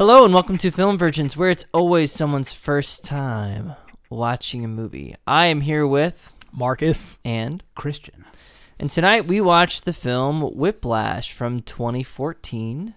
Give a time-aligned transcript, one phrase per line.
[0.00, 3.74] Hello and welcome to Film Virgins, where it's always someone's first time
[4.08, 5.14] watching a movie.
[5.26, 7.18] I am here with Marcus.
[7.22, 8.24] and Christian.
[8.78, 12.94] and tonight we watched the film Whiplash from 2014.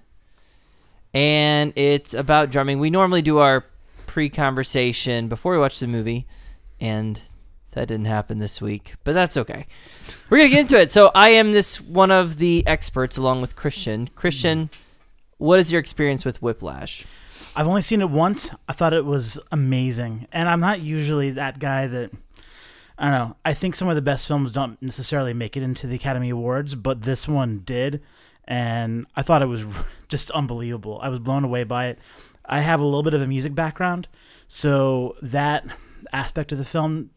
[1.14, 2.80] And it's about drumming.
[2.80, 3.66] We normally do our
[4.08, 6.26] pre-conversation before we watch the movie,
[6.80, 7.20] and
[7.72, 9.68] that didn't happen this week, but that's okay.
[10.30, 10.90] We're gonna get into it.
[10.90, 14.08] So I am this one of the experts along with Christian.
[14.16, 14.70] Christian,
[15.44, 17.06] what is your experience with Whiplash?
[17.54, 18.52] I've only seen it once.
[18.70, 20.26] I thought it was amazing.
[20.32, 22.12] And I'm not usually that guy that
[22.98, 23.36] I don't know.
[23.44, 26.76] I think some of the best films don't necessarily make it into the Academy Awards,
[26.76, 28.02] but this one did.
[28.46, 29.66] And I thought it was
[30.08, 31.00] just unbelievable.
[31.04, 32.00] I was blown away by it.
[32.46, 34.08] I have a little bit of a music background,
[34.48, 35.66] so that
[36.14, 37.10] aspect of the film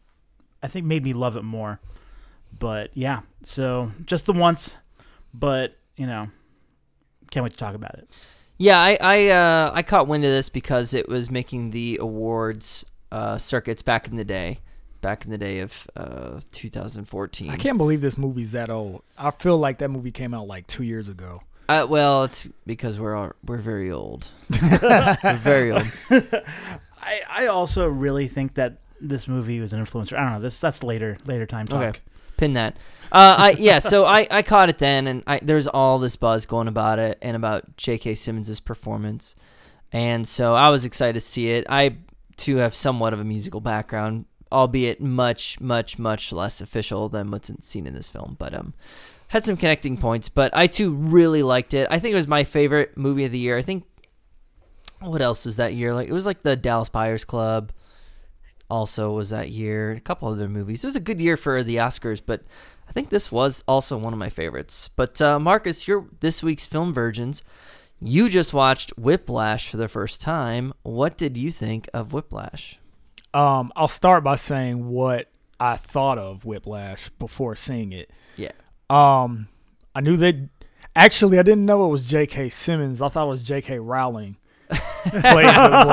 [0.61, 1.79] I think made me love it more.
[2.57, 4.75] But yeah, so just the once,
[5.33, 6.29] but you know,
[7.29, 8.07] can't wait to talk about it.
[8.57, 12.85] Yeah, I I, uh, I caught wind of this because it was making the awards
[13.11, 14.59] uh, circuits back in the day,
[15.01, 17.49] back in the day of uh, 2014.
[17.49, 19.03] I can't believe this movie's that old.
[19.17, 21.43] I feel like that movie came out like two years ago.
[21.69, 24.27] Uh, well, it's because we're all, we're very old.
[24.61, 25.91] we're very old.
[26.09, 30.17] I, I also really think that this movie was an influencer.
[30.17, 30.39] I don't know.
[30.39, 31.83] This that's later later time talk.
[31.83, 31.99] Okay.
[32.37, 32.77] Pin that.
[33.11, 33.79] Uh, I yeah.
[33.79, 37.17] So I, I caught it then, and I there's all this buzz going about it
[37.21, 38.15] and about J.K.
[38.15, 39.35] Simmons' performance,
[39.91, 41.65] and so I was excited to see it.
[41.69, 41.97] I
[42.35, 47.51] too have somewhat of a musical background, albeit much much much less official than what's
[47.61, 48.73] seen in this film, but um.
[49.31, 51.89] Had some connecting points, but I too really liked it.
[51.91, 53.57] I think it was my favorite movie of the year.
[53.57, 53.83] I think
[55.01, 55.93] what else was that year?
[55.93, 57.71] Like it was like the Dallas Buyers Club
[58.69, 59.91] also was that year.
[59.93, 60.83] A couple other movies.
[60.83, 62.43] It was a good year for the Oscars, but
[62.87, 64.89] I think this was also one of my favorites.
[64.95, 67.43] But uh, Marcus, you're this week's film virgins.
[67.99, 70.73] You just watched Whiplash for the first time.
[70.83, 72.79] What did you think of Whiplash?
[73.33, 75.29] Um, I'll start by saying what
[75.59, 78.11] I thought of Whiplash before seeing it.
[78.35, 78.51] Yeah.
[78.89, 79.47] Um,
[79.95, 80.49] I knew that.
[80.95, 82.49] Actually, I didn't know it was J.K.
[82.49, 83.01] Simmons.
[83.01, 83.77] I thought it was J.K.
[83.79, 84.37] Rowling
[85.09, 85.85] playing the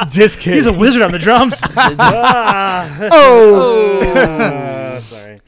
[0.00, 0.06] role.
[0.08, 0.54] Just kidding.
[0.56, 1.60] He's a wizard on the drums.
[3.12, 5.00] oh.
[5.02, 5.40] sorry.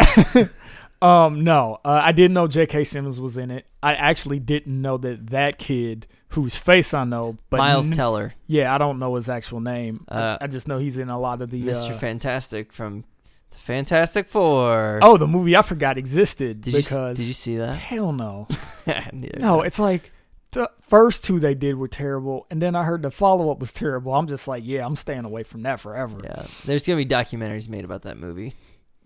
[1.02, 2.84] Um, no, uh, I didn't know J.K.
[2.84, 3.66] Simmons was in it.
[3.82, 8.32] I actually didn't know that that kid, whose face I know, but Miles n- Teller,
[8.46, 10.06] yeah, I don't know his actual name.
[10.08, 11.62] Uh, I, I just know he's in a lot of the.
[11.62, 11.91] Mr.
[11.91, 13.04] uh, Fantastic from
[13.50, 15.00] the Fantastic Four.
[15.02, 17.75] oh, the movie I forgot existed did you because did you see that?
[17.75, 18.48] hell no,
[19.36, 20.10] no, it's like
[20.54, 23.72] the first two they did were terrible, and then I heard the follow up was
[23.72, 24.15] terrible.
[24.15, 26.20] I'm just like, yeah, I'm staying away from that forever.
[26.25, 26.47] yeah.
[26.65, 28.54] There's gonna be documentaries made about that movie.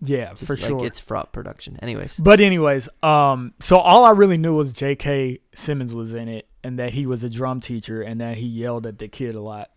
[0.01, 0.85] Yeah, Just for like sure.
[0.85, 1.77] It's fraught production.
[1.81, 2.15] Anyways.
[2.17, 5.39] But anyways, um, so all I really knew was J.K.
[5.53, 8.87] Simmons was in it, and that he was a drum teacher, and that he yelled
[8.87, 9.71] at the kid a lot.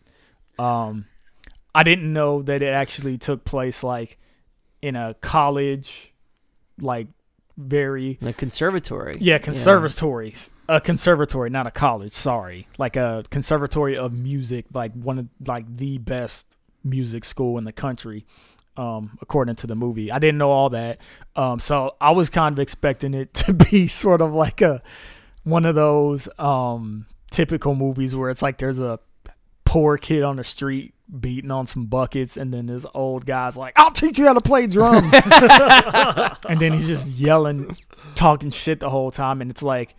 [0.61, 1.07] Um,
[1.75, 4.17] I didn't know that it actually took place like
[4.81, 6.13] in a college,
[6.79, 7.09] like
[7.57, 9.19] very The conservatory.
[9.21, 12.13] yeah conservatories, a conservatory, not a college.
[12.13, 16.47] Sorry, like a conservatory of music, like one of like the best
[16.83, 18.25] music school in the country
[18.77, 20.11] um, according to the movie.
[20.11, 20.99] I didn't know all that.
[21.37, 24.83] Um, so I was kind of expecting it to be sort of like a
[25.45, 28.99] one of those um, typical movies where it's like there's a
[29.65, 33.75] poor kid on the street beating on some buckets and then this old guy's like,
[33.77, 35.13] I'll teach you how to play drums.
[36.49, 37.77] and then he's just yelling,
[38.15, 39.43] talking shit the whole time.
[39.43, 39.95] And it's like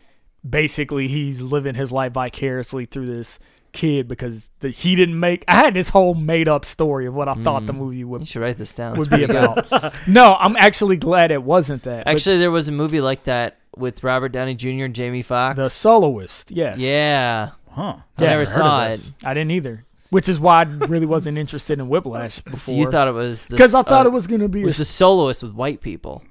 [0.48, 3.40] basically he's living his life vicariously through this
[3.72, 5.44] kid because the, he didn't make.
[5.48, 7.78] I had this whole made up story of what I thought the Mm.
[7.78, 8.98] movie You would should write this down.
[8.98, 9.94] would be about.
[10.08, 12.06] no, I'm actually glad it wasn't that.
[12.06, 14.86] But Actually, there was a movie like that with Robert Downey Jr.
[14.86, 15.58] and Jamie Foxx.
[15.58, 16.78] the soloist, yes.
[16.80, 17.96] Yeah, Huh.
[18.20, 19.14] I Yeah, never I've saw it.
[19.24, 19.86] I didn't either.
[20.12, 22.76] Which is why I really wasn't interested in Whiplash So before.
[22.76, 24.78] you thought it was because I thought uh, it was gonna be it a, was
[24.78, 26.22] the soloist with white people,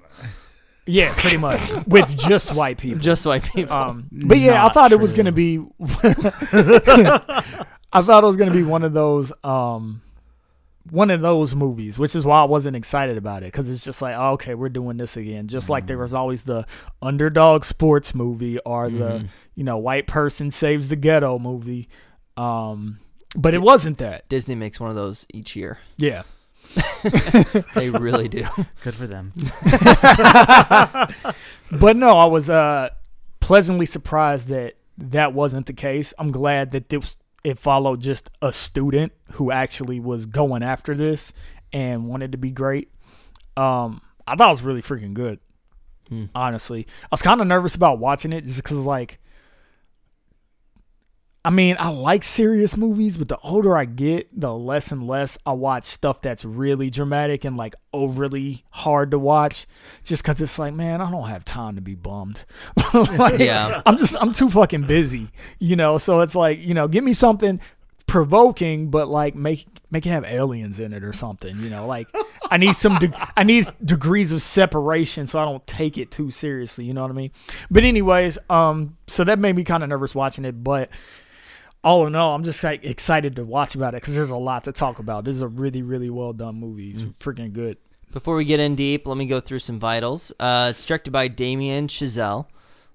[0.85, 2.99] yeah, pretty much with just white people.
[2.99, 3.75] just white people.
[3.75, 5.59] Um, but yeah, I thought it was gonna be.
[7.95, 10.01] I thought it was gonna be one of those, um,
[10.89, 14.01] one of those movies, which is why I wasn't excited about it because it's just
[14.01, 15.47] like, oh, okay, we're doing this again.
[15.47, 16.65] Just like there was always the
[17.01, 19.27] underdog sports movie or the Mhm.
[19.55, 21.87] you know white person saves the ghetto movie.
[22.35, 22.99] Um,
[23.35, 24.27] but it wasn't that.
[24.27, 25.77] Disney makes one of those each year.
[25.97, 26.23] Yeah.
[27.75, 28.47] They really do.
[28.83, 29.33] Good for them.
[31.71, 32.89] But no, I was uh
[33.39, 36.13] pleasantly surprised that that wasn't the case.
[36.19, 41.33] I'm glad that this it followed just a student who actually was going after this
[41.73, 42.89] and wanted to be great.
[43.57, 45.39] Um, I thought it was really freaking good.
[46.09, 46.25] Hmm.
[46.35, 49.19] Honestly, I was kind of nervous about watching it just because, like,
[51.45, 55.37] I mean, I like serious movies, but the older I get, the less and less
[55.45, 59.67] I watch stuff that's really dramatic and like overly hard to watch.
[60.05, 62.39] Just because it's like, man, I don't have time to be bummed.
[62.93, 63.81] Like, Yeah.
[63.85, 65.97] I'm just, I'm too fucking busy, you know.
[65.97, 67.59] So it's like, you know, give me something
[68.07, 71.85] provoking, but like make make it have aliens in it or something, you know.
[71.87, 72.07] Like
[72.49, 76.31] I need some, de- I need degrees of separation so I don't take it too
[76.31, 76.85] seriously.
[76.85, 77.31] You know what I mean?
[77.69, 80.89] But anyways, um, so that made me kind of nervous watching it, but
[81.83, 84.63] all in all, I'm just like excited to watch about it because there's a lot
[84.65, 85.25] to talk about.
[85.25, 86.91] This is a really, really well done movie.
[86.91, 87.77] It's freaking good.
[88.11, 90.31] Before we get in deep, let me go through some vitals.
[90.39, 92.45] Uh, it's directed by Damien Chazelle,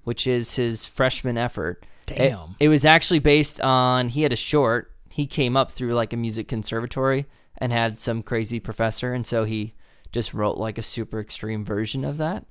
[0.05, 1.85] which is his freshman effort.
[2.06, 2.56] It- Damn.
[2.61, 4.93] It, was actually based on he had a short.
[5.11, 7.26] He came up through like a music conservatory
[7.58, 9.75] and had some crazy professor, and so he
[10.12, 12.46] just wrote like a super extreme version of that.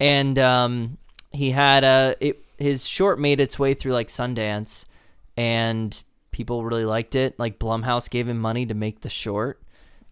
[0.00, 0.98] And um,
[1.30, 4.84] he had a it, his short made its way through like Sundance,
[5.40, 6.02] and
[6.32, 7.38] people really liked it.
[7.38, 9.62] Like Blumhouse gave him money to make the short,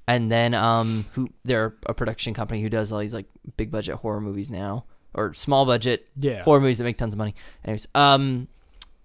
[0.06, 3.26] and then um, who they're a production company who does all these like
[3.56, 4.84] big budget horror movies now
[5.14, 6.42] or small budget Yeah.
[6.42, 7.34] horror movies that make tons of money.
[7.64, 8.48] Anyways, um,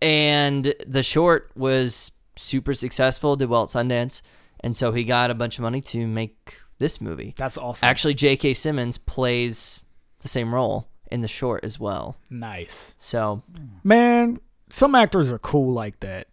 [0.01, 4.21] and the short was super successful, did well at Sundance,
[4.59, 7.33] and so he got a bunch of money to make this movie.
[7.37, 7.87] That's awesome.
[7.87, 8.53] Actually, J.K.
[8.53, 9.83] Simmons plays
[10.21, 12.15] the same role in the short as well.
[12.29, 12.93] nice.
[12.97, 13.43] So,
[13.83, 14.39] Man,
[14.73, 16.27] some actors are cool like that.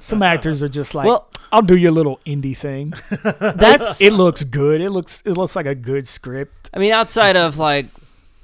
[0.00, 2.92] Some actors are just like, well, I'll do your little indie thing.
[3.40, 4.82] that's It looks good.
[4.82, 6.68] It looks it looks like a good script.
[6.74, 7.86] I mean, outside of like,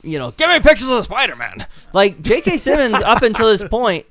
[0.02, 1.66] you know, give me pictures of Spider Man.
[1.92, 2.56] Like J.K.
[2.56, 4.06] Simmons, up until this point,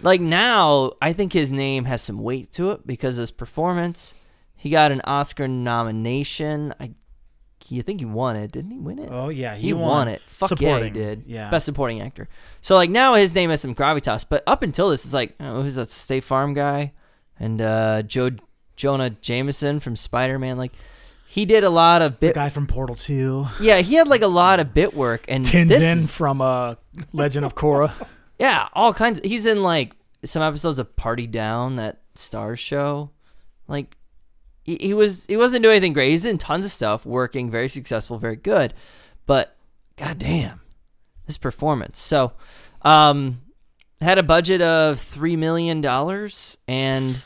[0.00, 4.14] like now, I think his name has some weight to it because of his performance.
[4.54, 6.72] He got an Oscar nomination.
[6.78, 6.92] I,
[7.66, 8.52] he, I think he won it.
[8.52, 9.08] Didn't he win it?
[9.12, 10.08] Oh yeah, he, won.
[10.08, 10.20] it.
[10.22, 11.24] Fuck yeah, he did.
[11.26, 11.50] Yeah.
[11.50, 12.28] best supporting actor.
[12.60, 15.62] So like now his name has some gravitas, but up until this, it's like oh,
[15.62, 16.92] who's that State Farm guy
[17.38, 18.32] and uh, J.
[18.76, 20.56] Jonah Jameson from Spider Man.
[20.58, 20.72] Like
[21.28, 22.34] he did a lot of The bit.
[22.34, 23.46] guy from Portal Two.
[23.60, 26.76] Yeah, he had like a lot of bit work, and this is, from uh,
[27.12, 27.92] Legend of Korra.
[28.38, 29.20] yeah, all kinds.
[29.24, 29.92] he's in like
[30.24, 33.10] some episodes of Party Down, that Starz show.
[33.68, 33.95] Like
[34.66, 36.10] he, he was, he wasn't doing anything great.
[36.10, 38.74] He's in tons of stuff, working, very successful, very good.
[39.24, 39.56] But
[39.96, 40.60] goddamn,
[41.26, 41.98] this performance.
[41.98, 42.32] So,
[42.82, 43.40] um,
[44.00, 47.22] had a budget of three million dollars and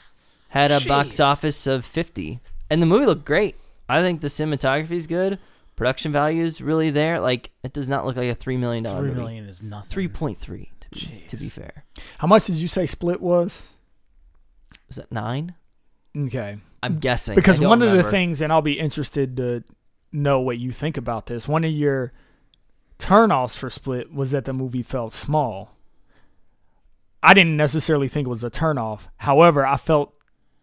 [0.51, 2.39] had a box office of fifty,
[2.71, 3.57] and the movie looked great.
[3.89, 5.41] I think the cinematography is good.
[5.75, 7.19] Production value is really there.
[7.19, 9.21] Like it does not look like a three million dollar Three movie.
[9.21, 9.91] million is nothing.
[9.91, 11.85] Three point three to be, to be fair.
[12.19, 13.65] How much did you say Split was?
[14.87, 15.55] Was that nine?
[16.17, 16.59] Okay.
[16.83, 19.63] I'm guessing Because one of the things, and I'll be interested to
[20.13, 21.47] know what you think about this.
[21.47, 22.13] One of your
[22.99, 25.77] turnoffs for Split was that the movie felt small.
[27.23, 29.03] I didn't necessarily think it was a turnoff.
[29.19, 30.15] However, I felt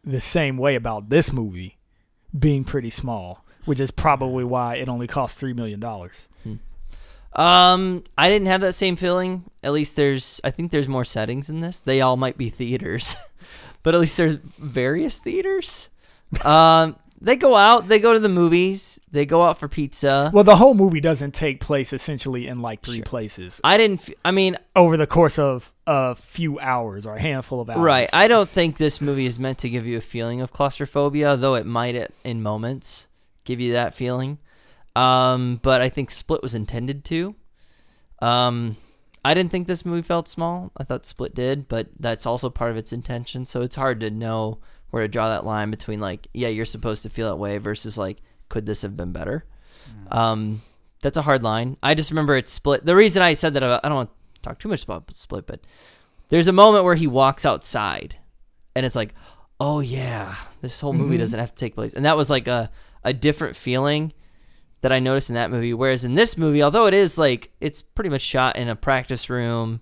[0.04, 1.78] the same way about this movie
[2.38, 6.28] being pretty small, which is probably why it only cost three million dollars.
[7.34, 9.44] Um, I didn't have that same feeling.
[9.62, 11.80] At least there's, I think there's more settings in this.
[11.82, 13.16] They all might be theaters,
[13.84, 15.90] but at least there's various theaters.
[16.44, 20.30] Um, they go out, they go to the movies, they go out for pizza.
[20.34, 23.06] Well, the whole movie doesn't take place essentially in like three Sure.
[23.06, 24.02] places I didn't.
[24.10, 27.80] F- I mean, over the course of a few hours or a handful of hours.
[27.80, 28.10] right.
[28.14, 31.56] I don't think this movie is meant to give you a feeling of claustrophobia, though
[31.56, 33.08] it might at, in moments
[33.46, 34.38] give you that feeling.
[34.96, 37.36] Um, but I think Split was intended to.
[38.22, 38.78] Um,
[39.28, 40.72] I didn't think this movie felt small.
[40.78, 43.46] I thought Split did, but that's also part of its intention.
[43.46, 47.04] So it's hard to know where to draw that line between like, yeah, you're supposed
[47.04, 48.18] to feel that way versus like,
[48.50, 49.46] could this have been better?
[50.12, 50.62] Um,
[51.02, 51.78] that's a hard line.
[51.84, 52.86] I just remember it's Split.
[52.86, 55.60] The reason I said that I don't want to talk too much about Split, but
[56.30, 58.16] there's a moment where he walks outside,
[58.76, 59.14] and it's like,
[59.60, 61.20] oh yeah, this whole movie Mhm.
[61.20, 62.70] doesn't have to take place, and that was like a
[63.04, 64.12] a different feeling
[64.88, 65.74] that I noticed in that movie.
[65.74, 69.30] Whereas in this movie, although it is like it's pretty much shot in a practice
[69.30, 69.82] room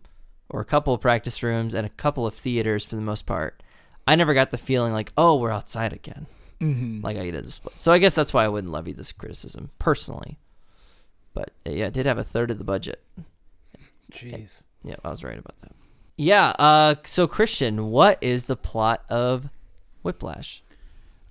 [0.50, 3.62] or a couple of practice rooms and a couple of theaters for the most part,
[4.08, 6.26] I never got the feeling like, oh, we're outside again,
[6.60, 7.04] Mhm.
[7.04, 7.80] like I did the split.
[7.80, 10.40] So I guess that's why I wouldn't levy this criticism personally.
[11.36, 13.04] But uh, yeah, it did have a third of the budget.
[14.12, 14.64] Jeez.
[14.84, 15.72] Yeah, I was right about that.
[16.18, 16.50] Yeah.
[16.58, 16.96] Uh.
[17.06, 19.50] So Christian, what is the plot of
[20.02, 20.64] Whiplash?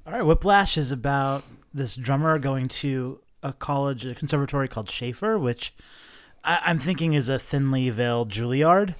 [0.07, 5.39] All right, Whiplash is about this drummer going to a college, a conservatory called Shaffer,
[5.39, 5.73] which
[6.43, 8.97] I, I'm thinking is a thinly veiled Juilliard.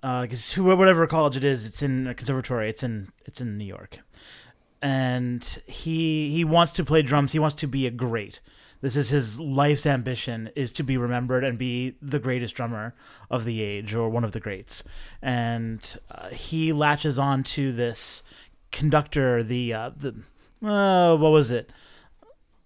[0.00, 2.68] Because whatever college it is, it's in a conservatory.
[2.68, 3.98] It's in it's in New York,
[4.80, 7.32] and he he wants to play drums.
[7.32, 8.40] He wants to be a great.
[8.80, 12.94] This is his life's ambition is to be remembered and be the greatest drummer
[13.28, 14.84] of the age or one of the greats.
[15.20, 18.22] And uh, he latches on to this
[18.70, 20.14] conductor, the uh, the
[20.64, 21.70] uh, what was it?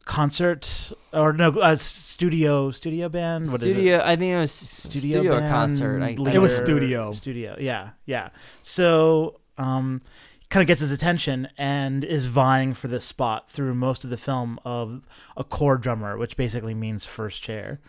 [0.04, 3.50] Concert or no uh, studio studio band?
[3.50, 3.72] What is it?
[3.72, 4.00] studio.
[4.04, 6.02] I think it was studio, or band concert.
[6.02, 7.12] I, It was studio.
[7.12, 8.30] Studio, yeah, yeah.
[8.60, 10.02] So, um,
[10.50, 14.18] kind of gets his attention and is vying for this spot through most of the
[14.18, 15.02] film of
[15.36, 17.80] a core drummer, which basically means first chair.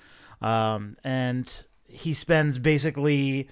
[0.42, 3.50] Um, and he spends basically,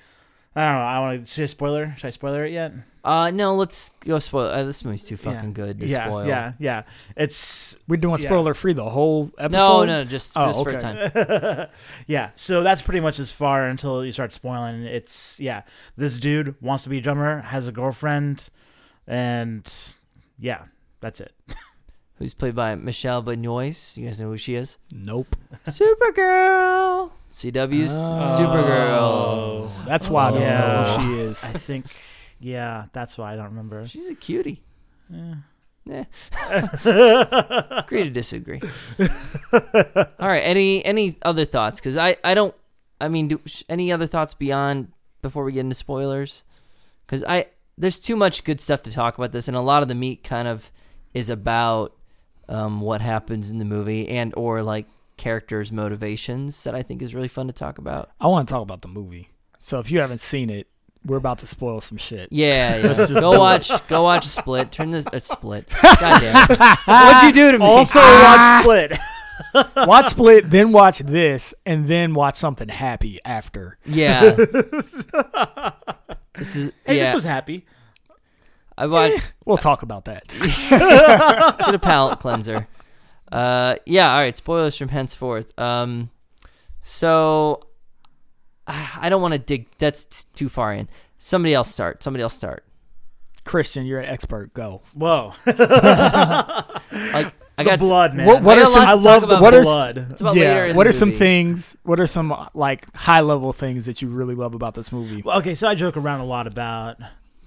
[0.55, 0.81] I don't know.
[0.81, 1.31] I want to.
[1.33, 1.93] Should I spoiler?
[1.97, 2.73] Should I spoiler it yet?
[3.03, 4.47] Uh, no, let's go spoil.
[4.47, 5.55] Uh, this movie's too fucking Yeah.
[5.55, 6.27] good to yeah, spoil.
[6.27, 6.83] yeah, yeah.
[7.15, 8.27] It's We're doing Yeah.
[8.27, 9.57] spoiler free the whole episode.
[9.57, 11.67] No, no, just, Oh, just for time.
[12.07, 14.83] yeah, so that's pretty much as far until you start spoiling.
[14.83, 15.61] It's yeah,
[15.97, 18.49] this dude wants to be a drummer, has a girlfriend,
[19.07, 19.71] and
[20.37, 20.65] yeah,
[20.99, 21.33] that's it.
[22.21, 23.97] Who's played by Michelle Benoist?
[23.97, 24.77] You guys know who she is?
[24.91, 25.35] Nope.
[25.65, 27.11] Supergirl.
[27.33, 28.37] CW's Oh.
[28.39, 29.85] Supergirl.
[29.87, 30.97] That's why I don't know Yeah.
[30.97, 31.43] who she is.
[31.43, 31.85] I think
[32.39, 33.87] yeah, that's why I don't remember.
[33.87, 34.61] She's a cutie.
[35.09, 35.35] Yeah.
[35.89, 36.03] Eh.
[36.85, 38.61] Agree to disagree.
[38.99, 40.41] All right.
[40.43, 41.79] Any any other thoughts?
[41.79, 42.53] Because I I don't.
[42.99, 44.91] I mean, do, sh- any other thoughts beyond
[45.23, 46.43] before we get into spoilers?
[47.07, 47.47] Because I
[47.79, 50.23] there's too much good stuff to talk about this, and a lot of the meat
[50.23, 50.71] kind of
[51.15, 51.93] is about
[52.51, 54.85] um, what happens in the movie and or like
[55.17, 58.09] characters' motivations that I think is really fun to talk about.
[58.19, 59.29] I want to talk about the movie.
[59.59, 60.67] So if you haven't seen it,
[61.05, 62.29] we're about to spoil some shit.
[62.31, 63.07] Yeah, yeah.
[63.19, 64.71] Go watch go watch Split.
[64.71, 65.67] Turn this a Split.
[65.81, 66.59] God damn it.
[66.85, 67.65] What'd you do to me?
[67.65, 68.97] Also, watch Split.
[69.87, 73.77] watch Split, then watch this, and then watch something happy after.
[73.85, 74.31] Yeah.
[76.35, 77.05] this is Hey, yeah.
[77.05, 77.65] this was happy.
[78.77, 80.27] I watched We'll talk about that.
[81.59, 82.67] get a palate cleanser.
[83.31, 84.13] Uh, yeah.
[84.13, 84.35] All right.
[84.35, 85.57] Spoilers from henceforth.
[85.59, 86.09] Um,
[86.83, 87.61] so
[88.67, 89.67] I don't want to dig.
[89.77, 90.89] That's t- too far in.
[91.17, 92.01] Somebody else start.
[92.03, 92.63] Somebody else start.
[93.43, 94.53] Christian, you're an expert.
[94.53, 94.81] Go.
[94.93, 98.27] Whoa, Like I the got blood, man.
[98.27, 99.41] What- what are some- I love the about.
[99.41, 100.07] what are- blood.
[100.11, 101.75] It's about later in what the are some things?
[101.83, 105.21] What are some uh, like high level things that you really love about this movie?
[105.23, 106.97] Well, okay, so I joke around a lot about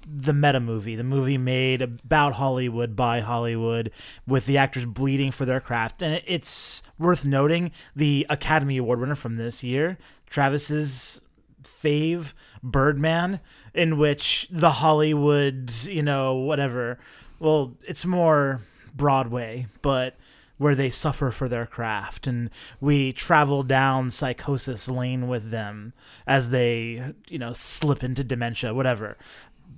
[0.07, 3.91] the meta movie, the movie made about Hollywood by Hollywood,
[4.27, 6.03] with the actors bleeding for their craft.
[6.03, 11.21] And it's worth noting the Academy Award winner from this year, Travis's
[11.63, 12.33] fave,
[12.63, 13.41] Birdman,
[13.75, 16.99] in which the Hollywood, you know, whatever,
[17.39, 18.63] well, it's more
[18.95, 20.17] Broadway, but
[20.57, 22.27] where they suffer for their craft.
[22.27, 25.93] And we travel down psychosis lane with them
[26.27, 29.17] as they you know slip into dementia whatever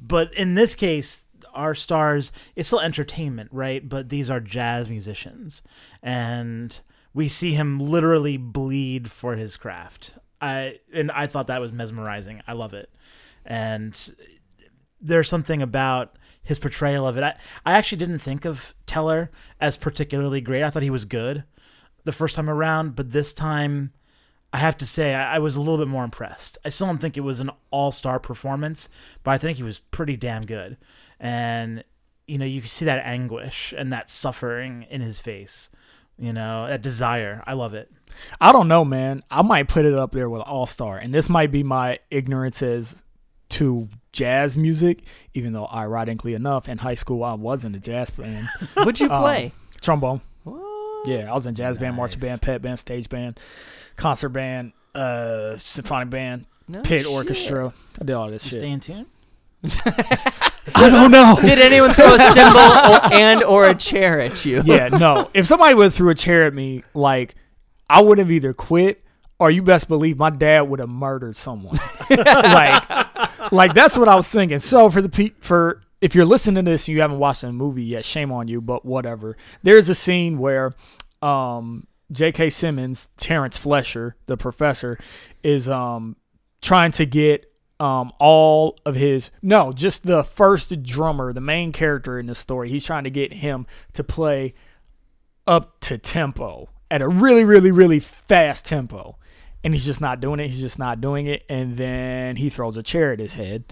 [0.00, 1.22] but in this case
[1.54, 3.88] our stars it's still entertainment right?
[3.88, 5.62] But these are jazz musicians.
[6.02, 6.78] And
[7.14, 10.18] we see him literally bleed for his craft.
[10.38, 12.42] I and i thought that was mesmerizing.
[12.46, 12.90] I love it.
[13.44, 14.12] And
[15.00, 17.24] there's something about his portrayal of it.
[17.24, 17.34] I,
[17.64, 20.62] I actually didn't think of Teller as particularly great.
[20.62, 21.44] I thought he was good
[22.04, 23.92] the first time around, but this time,
[24.56, 26.56] I have to say, I, I was a little bit more impressed.
[26.64, 28.88] I still don't think it was an all star performance,
[29.22, 30.78] but I think he was pretty damn good.
[31.20, 31.84] And,
[32.26, 35.68] you know, you can see that anguish and that suffering in his face,
[36.18, 37.42] you know, that desire.
[37.46, 37.90] I love it.
[38.40, 39.22] I don't know, man.
[39.30, 42.96] I might put it up there with All Star, and this might be my ignorances
[43.50, 45.02] to jazz music.
[45.34, 49.10] Even though, ironically enough, in high school I was in a jazz band, What'd you
[49.10, 49.52] Um, play?
[49.82, 50.22] trombone.
[51.02, 51.08] What?
[51.08, 53.38] Yeah, I was in jazz band, marching band, pep band, stage band,
[53.96, 57.10] concert band, uh, symphonic band, No pit shit.
[57.12, 57.72] orchestra.
[58.00, 58.58] I did all this You shit.
[58.60, 59.06] stay in tune?
[60.74, 61.38] I don't know.
[61.40, 64.62] Did anyone throw a cymbal or, and or a chair at you?
[64.64, 65.30] yeah, no.
[65.34, 67.34] If somebody would have threw a chair at me, like
[67.88, 69.02] I would have either quit
[69.38, 71.78] or you best believe my dad would have murdered someone.
[72.10, 74.58] like, like that's what I was thinking.
[74.58, 77.52] So for the pe- for if you're listening to this and you haven't watched the
[77.52, 78.60] movie yet, shame on you.
[78.60, 79.36] But whatever.
[79.62, 80.72] There's a scene where
[81.22, 82.50] um, J.K.
[82.50, 84.98] Simmons, Terrence Fletcher, the professor,
[85.42, 86.16] is um
[86.62, 92.18] trying to get um all of his no just the first drummer the main character
[92.18, 94.54] in the story he's trying to get him to play
[95.46, 99.18] up to tempo at a really really really fast tempo
[99.62, 102.78] and he's just not doing it he's just not doing it and then he throws
[102.78, 103.64] a chair at his head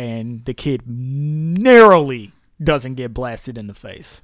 [0.00, 4.22] and the kid narrowly doesn't get blasted in the face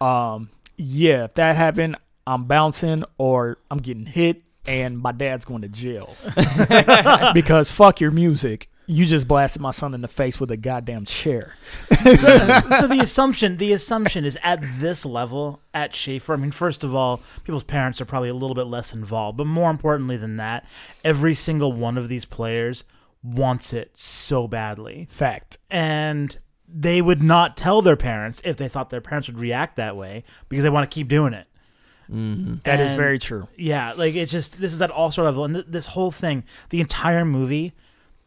[0.00, 0.48] um
[0.80, 5.68] yeah, if that happened, I'm bouncing or I'm getting hit and my dad's going to
[5.68, 6.14] jail.
[7.34, 8.68] because fuck your music.
[8.86, 11.54] You just blasted my son in the face with a goddamn chair.
[12.02, 16.32] so, so the assumption the assumption is at this level at Shaffer.
[16.32, 19.46] I mean, first of all, people's parents are probably a little bit less involved, but
[19.46, 20.66] more importantly than that,
[21.04, 22.84] every single one of these players
[23.22, 25.58] wants it so badly, Fact.
[25.70, 26.38] and
[26.72, 30.24] they would not tell their parents if they thought their parents would react that way
[30.48, 31.46] because they want to keep doing it.
[32.08, 33.48] hmm That is And- very true.
[33.56, 36.44] Yeah, like it's just this is that all star level, and th- this whole thing,
[36.70, 37.72] the entire movie,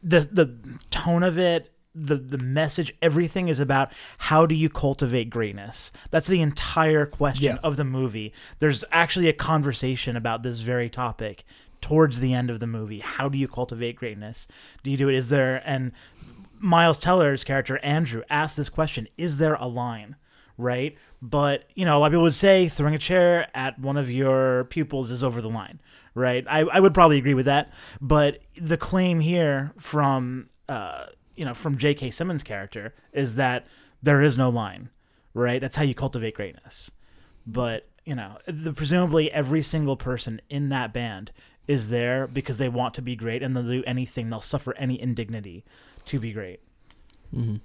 [0.01, 0.55] the the
[0.89, 5.91] tone of it, the the message, everything is about how do you cultivate greatness.
[6.11, 7.61] That's the entire question Yeah.
[7.63, 8.33] of the movie.
[8.59, 11.43] There's actually a conversation about this very topic
[11.83, 12.99] towards the end of the movie.
[12.99, 14.47] How do you cultivate greatness?
[14.83, 15.15] Do you do it?
[15.15, 15.91] Is there and
[16.57, 20.15] Miles Teller's character Andrew asked this question: Is there a line?
[20.57, 23.97] Right, but you know, a lot of people would say throwing a chair at one
[23.97, 25.81] of your pupils is over the line.
[26.15, 27.73] Right, I, I would probably agree with that.
[27.99, 32.11] But the claim here from uh, you know from J.K.
[32.11, 33.67] Simmons' character is that
[34.01, 34.89] there is no line.
[35.33, 36.91] Right, that's how you cultivate greatness.
[37.45, 41.31] But you know, the, presumably every single person in that band
[41.67, 44.99] is there because they want to be great and they'll do anything, they'll suffer any
[44.99, 45.63] indignity
[46.05, 46.59] to be great.
[47.33, 47.57] hmm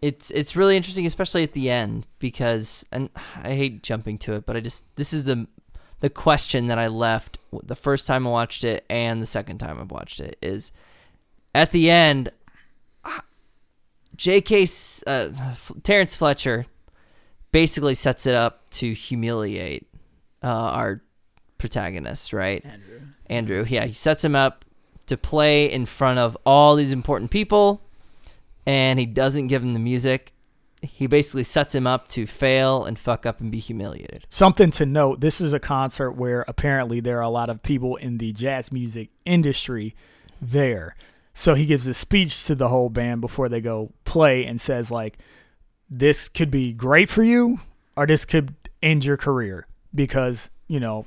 [0.00, 3.10] It's it's really interesting, especially at the end, because and
[3.42, 5.46] I hate jumping to it, but I just this is the
[6.00, 9.78] the question that I left the first time I watched it and the second time
[9.80, 10.72] I've watched it is
[11.54, 12.30] at the end.
[14.14, 14.68] J.K.
[15.06, 15.28] Uh,
[15.82, 16.66] Terrence Fletcher
[17.50, 19.86] basically sets it up to humiliate
[20.42, 21.02] uh, our
[21.62, 22.62] protagonist, right?
[22.66, 23.00] Andrew.
[23.26, 23.64] Andrew.
[23.66, 24.64] Yeah, he sets him up
[25.06, 27.80] to play in front of all these important people,
[28.66, 30.32] and he doesn't give him the music.
[30.82, 34.26] He basically sets him up to fail and fuck up and be humiliated.
[34.28, 37.94] Something to note this is a concert where apparently there are a lot of people
[37.94, 39.94] in the jazz music industry
[40.40, 40.96] there.
[41.34, 44.90] So he gives a speech to the whole band before they go play and says,
[44.90, 45.18] like,
[45.88, 47.60] this could be great for you
[47.96, 51.06] or this could end your career because, you know,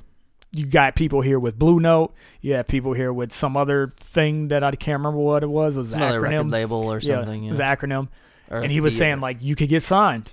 [0.56, 4.48] you got people here with Blue Note, you have people here with some other thing
[4.48, 5.76] that I can't remember what it was.
[5.76, 7.42] It was an Some other record label or something.
[7.42, 8.08] Yeah, Yeah, it was acronym
[8.50, 10.32] Or and he was saying like you could get signed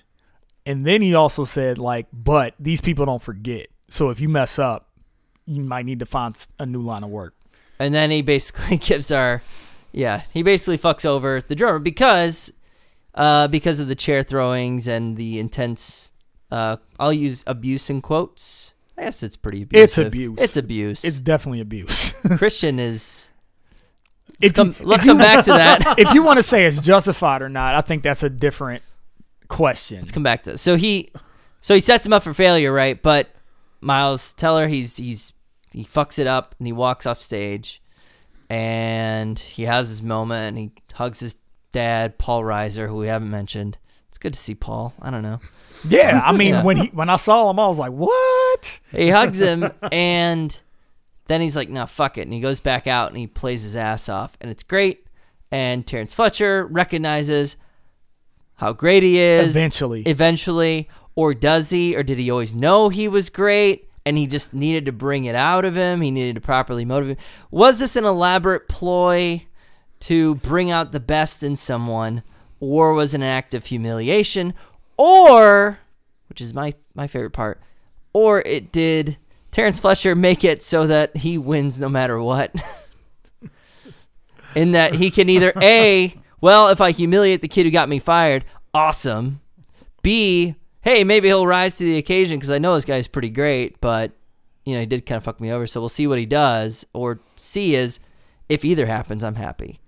[0.66, 4.58] and then he also said like but these people don't forget so if you mess
[4.58, 4.88] up
[5.46, 7.36] you might need to find a new line of work
[7.80, 9.42] and then he basically gives our,
[9.92, 12.52] yeah, he basically fucks over the drummer because,
[13.14, 16.12] uh, because of the chair throwings and the intense.
[16.52, 18.73] Uh, I'll use abuse in quotes.
[18.97, 19.84] I guess it's pretty abusive.
[19.84, 20.38] It's abuse.
[20.39, 21.03] It's abuse.
[21.06, 23.29] it's definitely abuse Christian is.
[24.39, 25.95] if Let's come, you, let's you- come back to that.
[25.97, 28.82] if you want to say it's justified or not i think that's a different
[29.49, 30.62] question Let's come back to this.
[30.62, 31.12] So he,
[31.62, 32.99] so he sets him up for failure, right?
[33.01, 33.29] But
[33.82, 35.34] Miles Teller, he's he's
[35.71, 37.82] he fucks it up and he walks off stage,
[38.49, 41.36] and he has his moment and he hugs his
[41.71, 43.77] dad, Paul Reiser, who we haven't mentioned.
[44.24, 44.96] Good to see Paul.
[45.00, 45.40] I don't know.
[45.86, 46.64] yeah i mean Yeah.
[46.64, 50.60] when he when i saw him i was like what He hugs him and
[51.28, 53.76] then he's like, "No, fuck it," and he goes back out and he plays his
[53.78, 55.06] ass off, and it's great.
[55.52, 57.56] And Terrence Fletcher recognizes
[58.56, 63.08] how great he is eventually eventually or does he or did he always know he
[63.08, 66.42] was great and he just needed to bring it out of him he needed to
[66.42, 67.18] properly motivate
[67.52, 69.44] was this an elaborate ploy
[70.00, 72.22] to bring out the best in someone
[72.63, 74.54] or was an act of humiliation
[74.95, 75.80] or
[76.28, 77.60] which is my my favorite part
[78.13, 79.17] or it did
[79.52, 82.56] Terrence Fletcher make it so that he wins no matter what.
[84.56, 87.99] In that he can either a well if i humiliate the kid who got me
[87.99, 89.41] fired awesome.
[90.02, 93.80] B hey maybe he'll rise to the occasion because i know this guy's pretty great
[93.82, 94.12] but
[94.63, 96.86] you know he did kind of fuck me over so we'll see what he does.
[96.93, 97.99] Or c is
[98.47, 99.80] if either happens i'm happy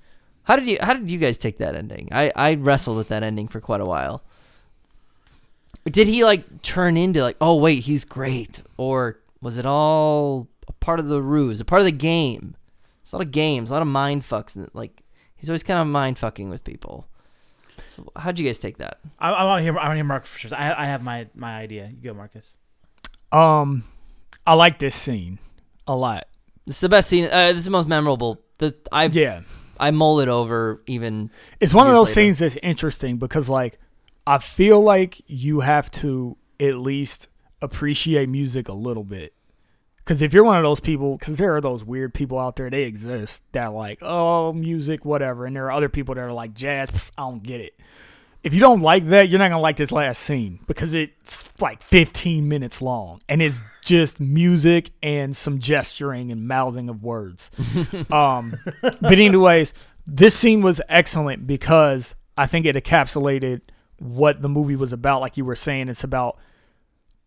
[0.45, 3.21] how did you how did you guys take that ending i i wrestled with that
[3.23, 4.23] ending for quite a while
[5.85, 10.71] did he like turn into like oh wait he's great or was it all a
[10.73, 12.55] part of the ruse a part of the game
[13.05, 15.03] it's a lot of games, a lot of mind fucks, and like
[15.35, 17.07] he's always kind of mind fucking with people.
[17.89, 18.97] So how'd you guys take that?
[19.19, 19.77] I, I want to hear.
[19.77, 20.57] I want to hear Marcus for sure.
[20.57, 21.91] I, I have my my idea.
[21.93, 22.57] You go, Marcus.
[23.31, 23.83] um
[24.47, 25.37] i like this scene
[25.87, 26.25] a lot
[26.65, 27.25] This is the best scene.
[27.25, 28.41] Uh, this is the most memorable.
[28.57, 29.41] That I've yeah
[29.79, 31.29] I mull it over even.
[31.59, 32.27] It's one of those later.
[32.27, 33.79] scenes that's interesting because, like,
[34.27, 37.27] I feel like you have to at least
[37.61, 39.33] appreciate music a little bit.
[39.97, 42.69] Because if you're one of those people, because there are those weird people out there,
[42.69, 46.53] they exist that like, oh, music, whatever, and there are other people that are like,
[46.53, 47.79] jazz, pff, I don't get it.
[48.45, 51.81] If you don't like that, you're not gonna like this last scene because it's like
[51.81, 57.49] 15 minutes long and it's just music and some gesturing and mouthing of words.
[58.11, 59.73] um, but anyways,
[60.05, 63.61] this scene was excellent because I think it encapsulated
[63.97, 65.21] what the movie was about.
[65.21, 66.37] Like you were saying, it's about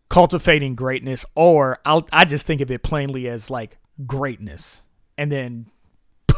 [0.07, 3.77] cultivating greatness, or I'll, I just think of it plainly as like
[4.07, 4.83] greatness,
[5.17, 5.65] and then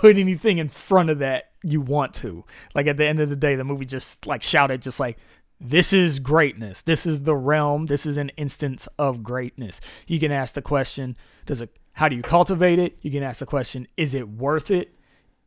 [0.01, 2.43] put anything in front of that you want to.
[2.73, 5.19] Like at the end of the day, the movie just like shouted, just like,
[5.59, 6.81] this is greatness.
[6.81, 7.85] This is the realm.
[7.85, 9.79] This is an instance of greatness.
[10.07, 12.97] You can ask the question, does it, how do you cultivate it?
[13.03, 14.95] You can ask the question, is it worth it?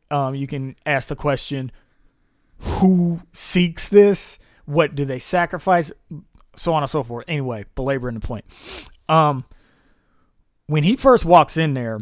[0.09, 1.69] Um, you can ask the question,
[2.59, 4.39] who seeks this?
[4.63, 5.91] What do they sacrifice?
[6.55, 7.25] So on and so forth.
[7.27, 8.45] Anyway, belaboring the point.
[9.09, 9.43] Um,
[10.67, 11.99] when he first walks in there,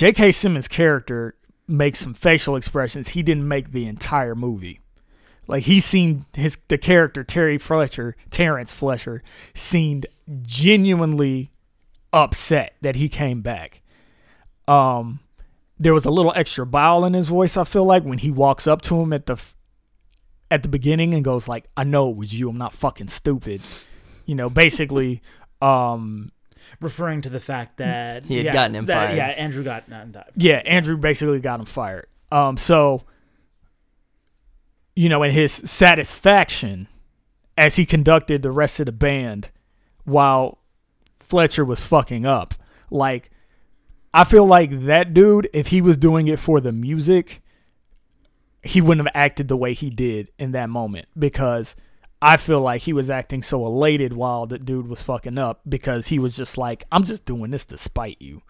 [0.00, 0.32] J.K.
[0.32, 1.34] Simmons' character
[1.68, 4.80] makes some facial expressions he didn't make the entire movie.
[5.46, 10.06] Like he seemed his the character Terry Fletcher, Terrence Fletcher, seemed
[10.40, 11.52] genuinely
[12.14, 13.82] upset that he came back.
[14.66, 15.20] Um,
[15.78, 17.58] there was a little extra bile in his voice.
[17.58, 19.36] I feel like when he walks up to him at the
[20.50, 22.48] at the beginning and goes like, "I know it was you.
[22.48, 23.60] I'm not fucking stupid."
[24.24, 25.20] You know, basically,
[25.60, 26.32] um,
[26.80, 29.16] referring to the fact that He had yeah, gotten him that- fired.
[29.16, 30.30] Yeah, Andrew got not died.
[30.36, 32.06] yeah, Andrew basically got him fired.
[32.32, 33.02] Um, so
[34.96, 36.88] you know, in his satisfaction
[37.56, 39.50] as he conducted the rest of the band
[40.04, 40.58] while
[41.18, 42.54] Fletcher was fucking up,
[42.90, 43.30] like
[44.12, 47.40] I feel like that dude, if he was doing it for the music,
[48.62, 51.76] he wouldn't have acted the way he did in that moment because
[52.22, 56.08] I feel like he was acting so elated while the dude was fucking up because
[56.08, 58.42] he was just like, I'm just doing this to spite you.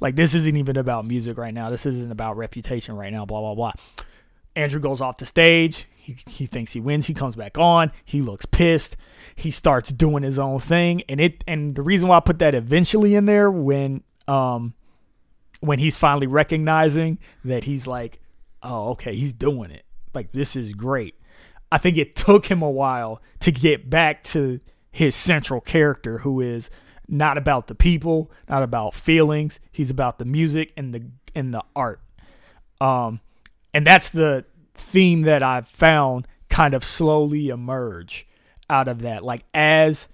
[0.00, 1.70] Like, this isn't even about music right now.
[1.70, 3.72] This isn't about reputation right now, blah, blah, blah.
[4.56, 5.86] Andrew goes off the stage.
[5.96, 7.06] He, he thinks he wins.
[7.06, 7.92] He comes back on.
[8.04, 8.96] He looks pissed.
[9.36, 11.02] He starts doing his own thing.
[11.08, 14.74] And it and the reason why I put that eventually in there when um
[15.60, 18.20] when he's finally recognizing that he's like,
[18.62, 19.84] oh, okay, he's doing it.
[20.14, 21.14] Like this is great.
[21.70, 26.40] I think it took him a while to get back to his central character, who
[26.40, 26.70] is
[27.08, 29.60] not about the people, not about feelings.
[29.70, 31.04] He's about the music and the
[31.34, 32.00] and the art.
[32.80, 33.20] Um,
[33.74, 38.26] and that's the theme that I've found kind of slowly emerge
[38.70, 39.24] out of that.
[39.24, 40.08] Like as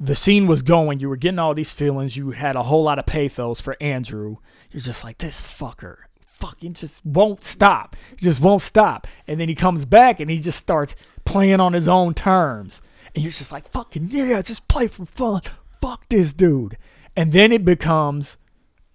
[0.00, 2.16] the scene was going, you were getting all these feelings.
[2.16, 4.36] You had a whole lot of pathos for Andrew.
[4.70, 5.96] You're just like this fucker,
[6.38, 7.96] fucking just won't stop.
[8.10, 9.06] He just won't stop.
[9.26, 12.80] And then he comes back and he just starts playing on his own terms.
[13.14, 15.42] And you're just like, fucking yeah, just play for fun.
[15.80, 16.76] Fuck this dude.
[17.16, 18.36] And then it becomes,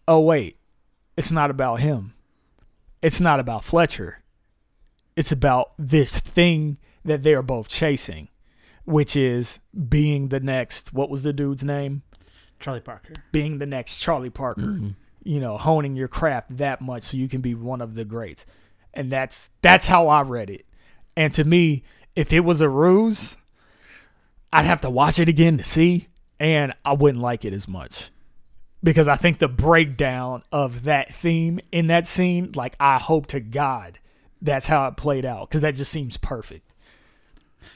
[0.08, 0.58] oh wait,
[1.18, 2.14] it's not about him.
[3.02, 4.24] It's not about Fletcher.
[5.16, 8.30] It's about this thing that they are both chasing,
[8.86, 10.94] which is being the next.
[10.94, 12.04] What was the dude's name?
[12.60, 13.14] Charlie Parker.
[13.32, 14.62] Being the next Charlie Parker.
[14.62, 14.90] Mm-hmm.
[15.24, 18.46] You know, honing your craft that much so you can be one of the greats.
[18.94, 20.66] And that's that's how I read it.
[21.16, 21.84] And to me,
[22.16, 23.38] if it was a ruse,
[24.52, 26.08] I'd have to watch it again to see,
[26.40, 28.10] and I wouldn't like it as much
[28.84, 33.40] because I think the breakdown of that theme in that scene, like I hope to
[33.40, 34.00] God
[34.42, 36.70] that's how it played out because that just seems perfect.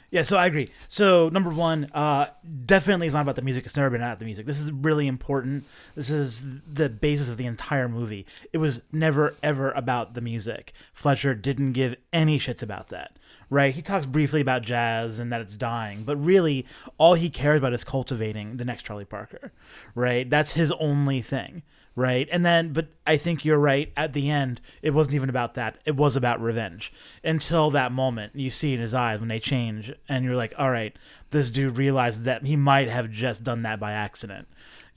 [0.10, 0.69] Yeah, so I agree.
[0.88, 2.28] So number one, uh,
[2.65, 3.65] definitely it's not about the music.
[3.65, 4.45] It's never been about the music.
[4.45, 5.65] This is really important.
[5.95, 8.26] This is the basis of the entire movie.
[8.54, 10.73] It was never ever about the music.
[10.93, 13.17] Fletcher didn't give any shits about that.
[13.50, 13.73] Right?
[13.73, 16.65] He talks briefly about jazz and that it's dying, but really
[16.97, 19.54] all he cares about is cultivating the next Charlie Parker.
[19.95, 20.30] Right?
[20.30, 21.63] That's his only thing.
[21.97, 22.29] Right?
[22.31, 25.79] And then but I think you're right, at the end, it wasn't even about that.
[25.83, 26.93] It was about revenge.
[27.23, 30.71] Until that moment you see in his eyes when they change and you're like, All
[30.71, 30.95] right,
[31.31, 34.47] this dude realized that he might have just done that by accident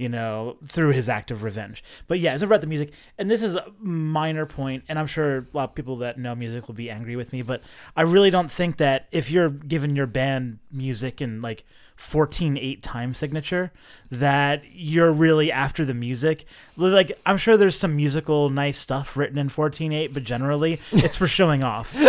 [0.01, 1.85] you know, through his act of revenge.
[2.09, 5.41] But yeah, it's about the music, and this is a minor point, and I'm sure
[5.41, 7.61] a lot of people that know music will be angry with me, but
[7.95, 11.67] I really don't think that if you're giving your band music and like
[12.01, 13.71] 14 8 time signature
[14.11, 16.45] that you're really after the music.
[16.77, 21.17] Like i'm sure there's some musical nice stuff written in 14 8 but generally it's
[21.19, 21.95] for showing off.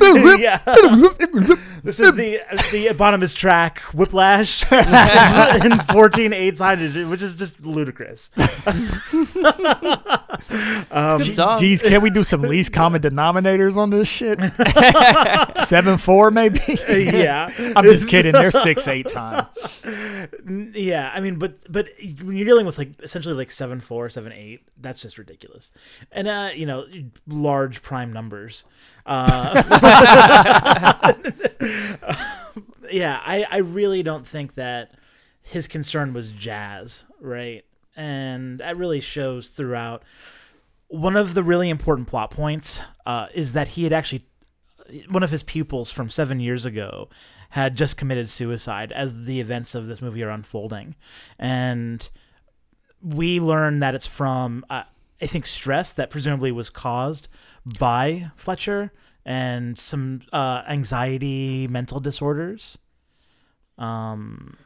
[0.38, 0.58] Yeah
[1.86, 2.40] This is the
[2.72, 4.70] the eponymous track "Whiplash"
[5.64, 8.32] in 14 eight sided, which is just ludicrous.
[10.90, 11.60] um, Good song.
[11.60, 14.40] Geez, can we do some least common denominators on this shit?
[15.68, 16.60] Seven four, maybe.
[16.88, 18.32] yeah, I'm just kidding.
[18.32, 19.46] They're six eight time.
[20.74, 21.88] Yeah, I mean, but but
[22.20, 25.70] when you're dealing with like essentially like seven four, seven eight, that's just ridiculous,
[26.10, 26.84] and uh, you know,
[27.28, 28.64] large prime numbers.
[29.06, 29.62] Uh,
[32.90, 34.92] yeah, I I really don't think that
[35.42, 37.64] his concern was jazz, right?
[37.96, 40.02] And that really shows throughout.
[40.88, 44.24] One of the really important plot points uh, is that he had actually
[45.08, 47.08] one of his pupils from seven years ago
[47.50, 50.96] had just committed suicide as the events of this movie are unfolding,
[51.38, 52.10] and
[53.00, 54.82] we learn that it's from uh,
[55.20, 57.28] I think stress that presumably was caused
[57.78, 58.92] by Fletcher
[59.24, 62.78] and some uh, anxiety, mental disorders.
[63.78, 64.56] Um,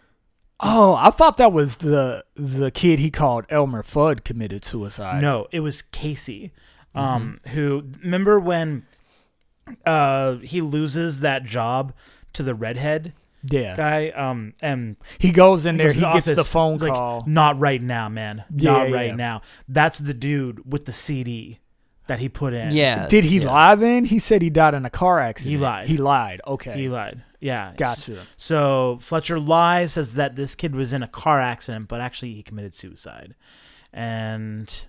[0.62, 5.22] Oh, I thought that was the the kid he called Elmer Fudd committed suicide.
[5.22, 6.52] no, it was Casey,
[6.94, 8.84] um, who remember when
[9.86, 11.94] uh, he loses that job
[12.34, 13.14] to the redhead
[13.50, 13.74] Yeah.
[13.74, 17.24] guy, um, and He goes in He there, he gets the phone he's like, call.
[17.26, 18.44] Not right now, man.
[18.54, 19.14] Yeah, Not right yeah.
[19.16, 19.40] now.
[19.66, 21.59] That's the dude with the CD
[22.10, 22.72] that he put in.
[22.72, 23.06] Yeah.
[23.06, 23.52] Did he yeah.
[23.52, 24.04] lie then?
[24.04, 25.48] He said he died in a car accident.
[25.48, 25.88] He lied.
[25.88, 26.40] He lied.
[26.44, 26.74] Okay.
[26.74, 27.22] He lied.
[27.38, 27.72] Yeah.
[27.76, 28.26] Gotcha.
[28.36, 32.42] So Fletcher lies, says that this kid was in a car accident, but actually he
[32.42, 33.36] committed suicide.
[33.92, 34.86] And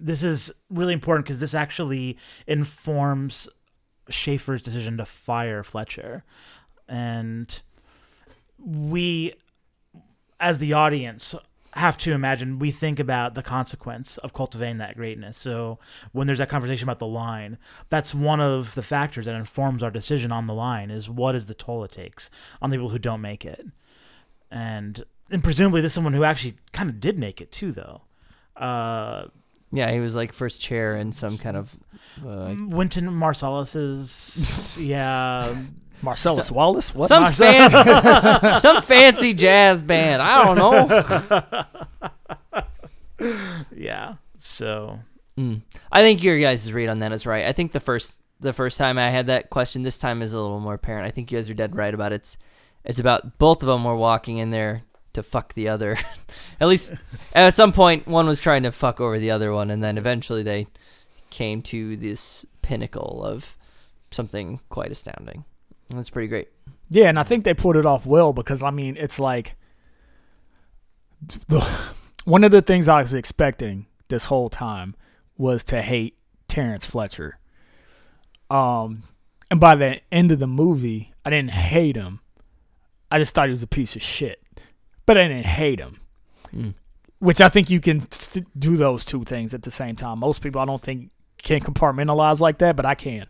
[0.00, 3.50] this is really important because this actually informs
[4.08, 6.24] Shaffer's decision to fire Fletcher.
[6.88, 7.60] And
[8.58, 9.34] we,
[10.40, 11.34] as the audience,
[11.74, 15.38] have to imagine we think about the consequence of cultivating that greatness.
[15.38, 15.78] So
[16.12, 17.56] when there's that conversation about the line,
[17.88, 21.46] that's one of the factors that informs our decision on the line is what is
[21.46, 22.28] the toll it takes
[22.60, 23.66] on the people who don't make it.
[24.50, 28.02] And and presumably this is someone who actually kind of did make it too though.
[28.54, 29.28] Uh
[29.72, 31.78] Yeah, he was like first chair in some kind of.
[32.22, 35.56] Uh, Wynton Marsalis's yeah
[36.02, 36.94] Marcellus Wallace?
[36.94, 37.08] What?
[37.08, 40.20] some fancy, some fancy jazz band.
[40.20, 40.56] I don't
[42.50, 42.64] know.
[43.76, 44.14] yeah.
[44.38, 44.98] So
[45.38, 45.62] Mm.
[45.90, 47.46] I think your guys' read on that is right.
[47.46, 50.40] I think the first the first time I had that question, this time is a
[50.40, 51.06] little more apparent.
[51.06, 52.16] I think you guys are dead right about it.
[52.16, 52.36] it's
[52.84, 54.82] it's about both of them were walking in there
[55.14, 55.96] to fuck the other.
[56.60, 56.92] at least
[57.32, 60.42] at some point, one was trying to fuck over the other one, and then eventually
[60.42, 60.66] they
[61.30, 63.56] came to this pinnacle of
[64.10, 65.44] something quite astounding.
[65.94, 66.48] That's pretty great.
[66.90, 69.56] Yeah, and I think they pulled it off well because I mean, it's like
[72.24, 74.94] one of the things I was expecting this whole time
[75.36, 76.16] was to hate
[76.48, 77.38] Terrence Fletcher.
[78.50, 79.04] Um,
[79.50, 82.20] and by the end of the movie, I didn't hate him.
[83.10, 84.42] I just thought he was a piece of shit,
[85.06, 86.00] but I didn't hate him.
[86.54, 86.74] Mm.
[87.18, 90.18] Which I think you can st- do those two things at the same time.
[90.18, 93.26] Most people, I don't think, can compartmentalize like that, but I can.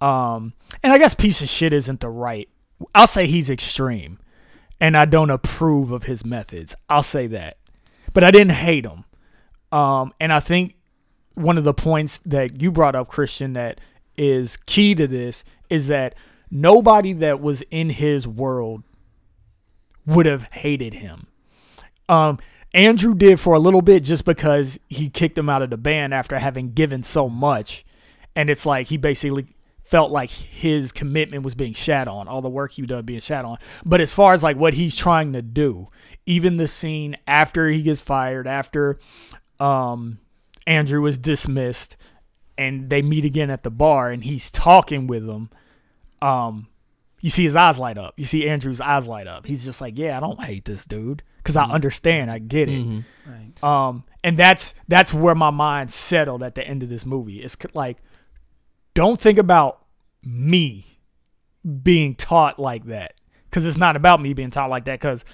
[0.00, 2.48] Um, and I guess piece of shit isn't the right.
[2.94, 4.18] I'll say he's extreme,
[4.80, 6.74] and I don't approve of his methods.
[6.88, 7.58] I'll say that,
[8.12, 9.04] but I didn't hate him.
[9.72, 10.74] Um, and I think
[11.34, 13.80] one of the points that you brought up, Christian, that
[14.16, 16.14] is key to this is that
[16.50, 18.82] nobody that was in his world
[20.06, 21.26] would have hated him.
[22.08, 22.38] Um,
[22.74, 26.14] Andrew did for a little bit just because he kicked him out of the band
[26.14, 27.84] after having given so much.
[28.34, 29.46] And it's like he basically
[29.88, 33.44] felt like his commitment was being shat on, all the work he done being shat
[33.44, 33.56] on.
[33.84, 35.88] But as far as like what he's trying to do,
[36.26, 38.98] even the scene after he gets fired, after
[39.58, 40.18] um,
[40.66, 41.96] Andrew is dismissed,
[42.58, 45.48] and they meet again at the bar, and he's talking with them.
[46.20, 46.68] Um,
[47.20, 48.14] you see his eyes light up.
[48.16, 49.46] You see Andrew's eyes light up.
[49.46, 52.30] He's just like, "Yeah, I don't hate this dude because I understand.
[52.30, 53.04] I get it." Mhm.
[53.26, 53.64] right.
[53.64, 57.40] Um, and that's that's where my mind settled at the end of this movie.
[57.42, 57.98] It's like,
[58.98, 59.78] don't think about
[60.24, 60.98] me
[61.84, 64.98] being taught like that because it's not about me being taught like that.
[64.98, 65.24] Because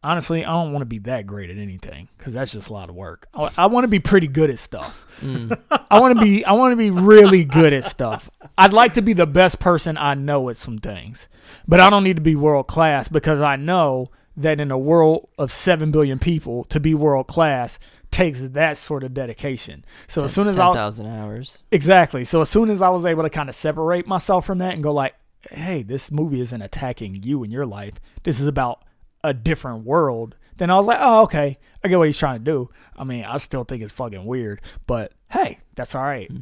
[0.00, 2.88] honestly, I don't want to be that great at anything because that's just a lot
[2.88, 3.26] of work.
[3.34, 5.04] I, I want to be pretty good at stuff.
[5.20, 5.58] Mm.
[5.90, 8.30] I want to be I want to be really good at stuff.
[8.56, 11.26] I'd like to be the best person I know at some things.
[11.66, 15.28] But I don't need to be world class because I know that in a world
[15.36, 19.84] of 7 billion people to be world class takes that sort of dedication.
[20.08, 21.62] So as soon as I 10,000 hours.
[21.70, 22.24] Exactly.
[22.24, 24.82] So as soon as I was able to kind of separate myself from that and
[24.82, 25.14] go like,
[25.50, 27.94] "Hey, this movie isn't attacking you in your life.
[28.22, 28.82] This is about
[29.22, 31.58] a different world." Then I was like, "Oh, okay.
[31.82, 34.60] I get what he's trying to do." I mean, I still think it's fucking weird,
[34.86, 36.30] but hey, that's all right.
[36.30, 36.40] Hmm.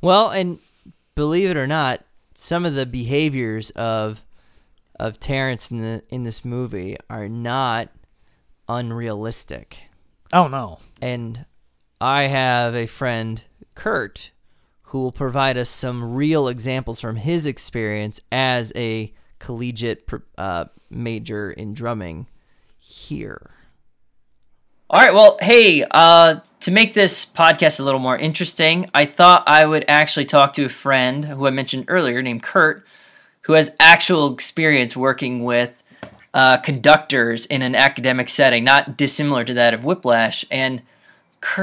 [0.00, 0.58] Well, and
[1.14, 4.24] believe it or not, some of the behaviors of
[4.98, 7.88] of Terrence in the in this movie are not
[8.68, 9.76] unrealistic.
[10.32, 10.80] Oh no.
[11.00, 11.46] And
[12.00, 13.42] I have a friend,
[13.74, 14.30] Kurt,
[14.82, 21.50] who will provide us some real examples from his experience as a collegiate uh, major
[21.50, 22.26] in drumming
[22.78, 23.50] here.
[24.90, 25.12] All right.
[25.12, 29.84] Well, hey, uh, to make this podcast a little more interesting, I thought I would
[29.86, 32.86] actually talk to a friend who I mentioned earlier named Kurt,
[33.42, 35.82] who has actual experience working with
[36.34, 40.44] uh, conductors in an academic setting, not dissimilar to that of Whiplash.
[40.50, 40.82] And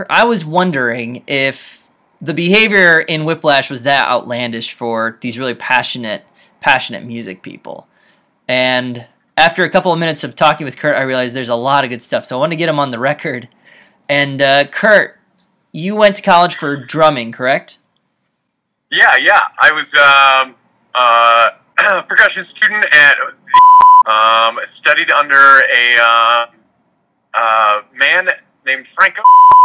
[0.10, 1.84] I was wondering if
[2.22, 6.24] the behavior in Whiplash was that outlandish for these really passionate,
[6.60, 7.88] passionate music people.
[8.48, 9.06] And
[9.38, 11.90] after a couple of minutes of talking with Kurt, I realized there's a lot of
[11.90, 12.26] good stuff.
[12.26, 13.50] So I want to get him on the record.
[14.08, 15.20] And uh, Kurt,
[15.72, 17.80] you went to college for drumming, correct?
[18.92, 19.42] Yeah, yeah.
[19.60, 20.56] I was um,
[20.96, 21.48] uh,
[22.00, 23.16] a percussion student at
[24.06, 26.46] um, studied under a uh,
[27.34, 28.28] uh, man
[28.66, 29.22] named Franco.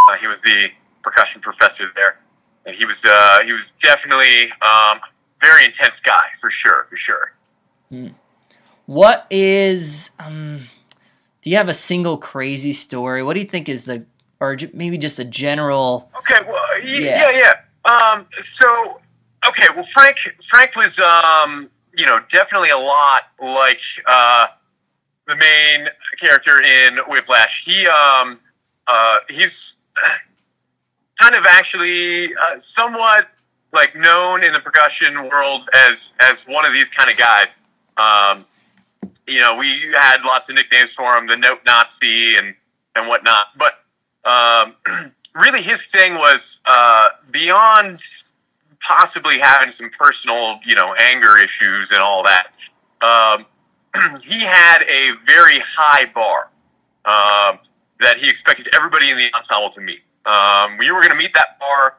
[0.09, 0.67] Uh, he was the
[1.03, 2.19] percussion professor there,
[2.65, 4.99] and he was uh, he was definitely um,
[5.41, 7.33] very intense guy for sure, for sure.
[7.89, 8.07] Hmm.
[8.85, 10.67] What is um,
[11.41, 13.23] do you have a single crazy story?
[13.23, 14.05] What do you think is the
[14.39, 17.53] or maybe just a general Okay, well, y- yeah, yeah.
[17.85, 18.25] Um,
[18.61, 18.99] so,
[19.47, 20.15] okay, well, Frank,
[20.49, 24.47] Frank was, um, you know, definitely a lot like uh,
[25.27, 25.87] the main
[26.19, 27.63] character in Whiplash.
[27.65, 28.39] He, um,
[28.87, 29.51] uh, he's
[31.21, 33.27] kind of actually uh, somewhat
[33.73, 37.47] like known in the percussion world as as one of these kind of guys.
[37.97, 38.45] Um,
[39.27, 42.55] you know, we had lots of nicknames for him, the Note Nazi and
[42.95, 43.47] and whatnot.
[43.57, 44.75] But um,
[45.35, 47.99] really, his thing was uh, beyond
[48.87, 52.47] possibly having some personal, you know, anger issues and all that.
[53.01, 53.45] Um,
[54.23, 56.49] he had a very high bar
[57.05, 57.59] um,
[57.99, 60.01] that he expected everybody in the ensemble to meet.
[60.25, 61.95] Um, we were going to meet that bar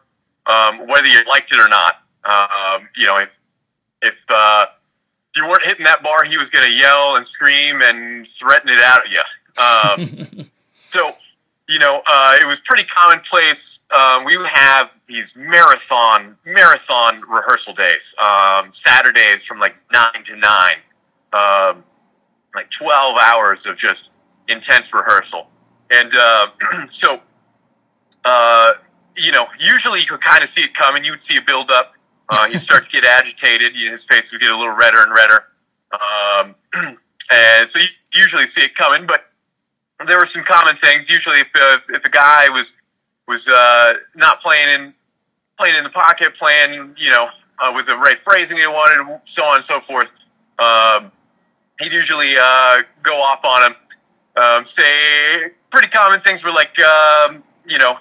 [0.47, 2.03] um, whether you liked it or not.
[2.25, 3.29] Um, you know, if
[4.01, 4.66] if uh,
[5.37, 8.81] you weren't hitting that bar, he was going to yell and scream and threaten it
[8.81, 9.23] out at you.
[9.62, 10.51] Um,
[10.92, 11.12] so,
[11.68, 13.62] you know, uh, it was pretty commonplace.
[13.99, 20.77] Um, we have these marathon marathon rehearsal days, um, Saturdays from like nine to nine,
[21.33, 21.85] um,
[22.55, 24.09] like twelve hours of just
[24.49, 25.49] intense rehearsal,
[25.91, 26.47] and uh,
[27.05, 27.21] so.
[28.25, 28.75] Uh,
[29.17, 31.05] you know, usually you could kind of see it coming.
[31.05, 31.93] You would see a build up.
[32.29, 33.75] Uh, he'd start to get agitated.
[33.75, 35.45] You know, his face would get a little redder and redder.
[35.93, 36.55] Um,
[37.31, 39.07] and so you usually see it coming.
[39.07, 39.27] But
[40.07, 41.05] there were some common things.
[41.09, 42.65] Usually, if uh, if a guy was
[43.29, 44.95] was uh, not playing in
[45.59, 47.29] playing in the pocket, playing you know
[47.63, 50.09] uh, with the right phrasing he wanted, so on and so forth,
[50.59, 51.13] um,
[51.79, 53.77] he'd usually uh, go off on him.
[54.35, 57.99] Um, say pretty common things were like um, you know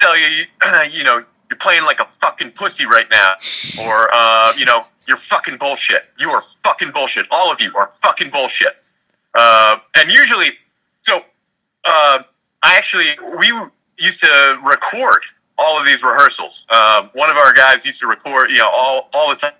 [0.00, 0.44] tell you,
[0.92, 3.34] you know, you're playing like a fucking pussy right now,
[3.80, 6.02] or uh, you know, you're fucking bullshit.
[6.18, 7.26] You are fucking bullshit.
[7.30, 8.74] All of you are fucking bullshit.
[9.34, 10.50] Uh, and usually,
[11.06, 11.18] so
[11.84, 12.18] uh,
[12.62, 13.52] I actually we
[13.98, 15.20] used to record
[15.58, 16.52] all of these rehearsals.
[16.68, 19.52] Uh, one of our guys used to record, you know, all all the time,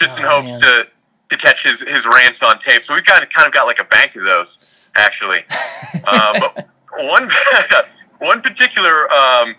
[0.00, 0.60] just Oh, in hopes man.
[0.60, 0.84] to
[1.30, 2.82] to catch his his rants on tape.
[2.86, 4.48] So we kind of kind of got like a bank of those
[4.96, 5.40] actually.
[6.04, 7.30] uh, but one
[8.18, 9.54] one particular um,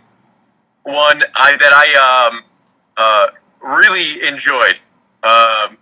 [0.83, 2.43] one I, that I um,
[2.97, 3.27] uh,
[3.61, 4.75] really enjoyed
[5.23, 5.77] um,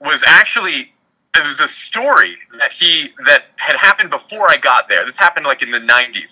[0.00, 0.92] was actually
[1.34, 5.06] it was a story that he that had happened before I got there.
[5.06, 6.28] This happened like in the '90s,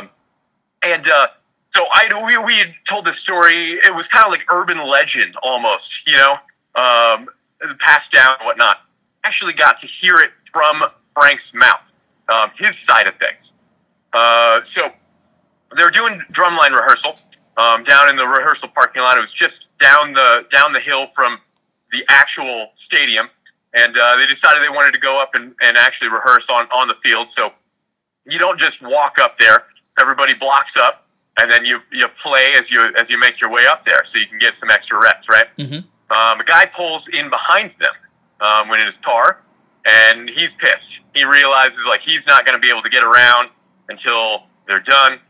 [0.00, 0.10] um,
[0.82, 1.28] and uh,
[1.74, 3.72] so I we, we had told this story.
[3.72, 6.32] It was kind of like urban legend almost, you know,
[6.74, 7.28] um,
[7.80, 8.78] passed down and whatnot.
[9.24, 10.82] Actually, got to hear it from
[11.14, 11.80] Frank's mouth,
[12.28, 13.38] um, his side of things.
[14.12, 14.90] Uh, so
[15.76, 17.16] they were doing drumline rehearsal
[17.56, 19.16] um, down in the rehearsal parking lot.
[19.16, 21.38] It was just down the down the hill from
[21.90, 23.28] the actual stadium,
[23.74, 26.88] and uh, they decided they wanted to go up and, and actually rehearse on on
[26.88, 27.28] the field.
[27.36, 27.52] So
[28.26, 29.64] you don't just walk up there;
[30.00, 31.06] everybody blocks up,
[31.40, 34.18] and then you you play as you as you make your way up there, so
[34.18, 35.46] you can get some extra reps, right?
[35.58, 35.84] Mhm.
[36.10, 37.94] Um, a guy pulls in behind them
[38.40, 39.40] um, when in his car,
[39.86, 40.92] and he's pissed.
[41.14, 43.50] He realizes like he's not going to be able to get around
[43.88, 45.20] until they're done.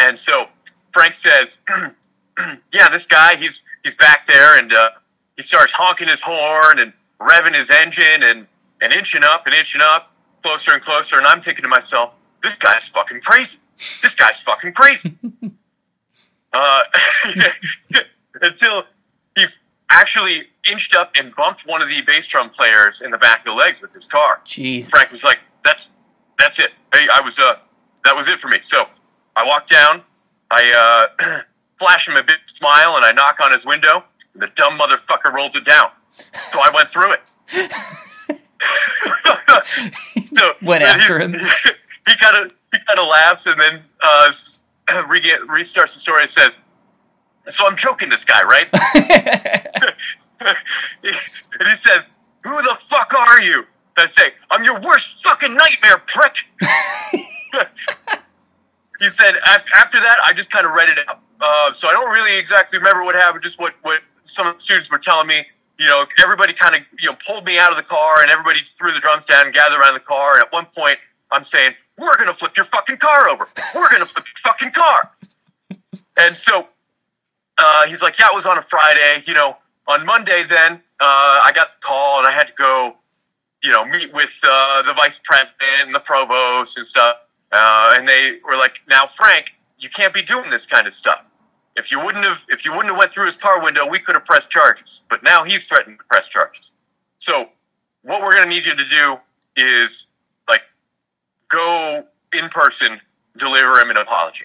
[0.00, 0.46] And so
[0.94, 1.46] Frank says,
[2.72, 3.52] "Yeah, this guy, he's
[3.84, 4.90] he's back there, and uh,
[5.36, 8.46] he starts honking his horn and revving his engine and
[8.80, 10.12] and inching up and inching up
[10.42, 11.16] closer and closer.
[11.16, 12.12] And I'm thinking to myself,
[12.42, 13.58] this guy's fucking crazy.
[14.02, 15.16] This guy's fucking crazy.
[16.52, 16.80] uh,
[18.40, 18.84] until
[19.36, 19.44] he
[19.90, 23.44] actually inched up and bumped one of the bass drum players in the back of
[23.46, 24.40] the legs with his car.
[24.44, 24.88] Jeez.
[24.90, 25.86] Frank was like, "That's
[26.38, 26.70] that's it.
[26.94, 27.54] Hey, I was uh,
[28.04, 28.86] that was it for me." So
[29.36, 30.02] I walk down,
[30.50, 31.40] I uh,
[31.78, 34.04] flash him a big smile, and I knock on his window.
[34.34, 35.90] And the dumb motherfucker rolls it down.
[36.52, 37.20] So I went through it.
[40.36, 41.34] so Went after he, him.
[42.08, 44.32] He kind of he kind of laughs and then uh,
[45.08, 46.50] re- restarts the story and says,
[47.56, 50.56] "So I'm choking this guy, right?" and
[51.02, 52.02] he says,
[52.44, 53.64] "Who the fuck are you?"
[53.96, 56.34] I say, "I'm your worst fucking nightmare, prick."
[59.00, 59.34] he said,
[59.74, 61.20] "After that, I just kind of read it out.
[61.40, 63.44] Uh, so I don't really exactly remember what happened.
[63.44, 64.00] Just what what
[64.36, 65.44] some of the students were telling me.
[65.78, 68.60] You know, everybody kind of you know pulled me out of the car, and everybody
[68.78, 70.34] threw the drums down and gathered around the car.
[70.34, 70.98] And at one point,
[71.32, 73.48] I'm saying, "We're gonna flip your fucking car over.
[73.74, 75.10] We're gonna flip your fucking car."
[76.18, 76.66] And so
[77.58, 79.24] uh, he's like, yeah, it was on a Friday.
[79.26, 79.56] You know,
[79.88, 82.96] on Monday then, uh, I got the call and I had to go,
[83.62, 87.16] you know, meet with uh, the vice president and the provost and stuff.
[87.52, 89.46] Uh, and they were like, now, Frank,
[89.78, 91.20] you can't be doing this kind of stuff.
[91.76, 94.16] If you wouldn't have, if you wouldn't have went through his car window, we could
[94.16, 94.88] have pressed charges.
[95.08, 96.64] But now he's threatening to press charges.
[97.26, 97.46] So
[98.02, 99.16] what we're going to need you to do
[99.56, 99.88] is
[101.52, 103.00] go in person,
[103.38, 104.44] deliver him an apology.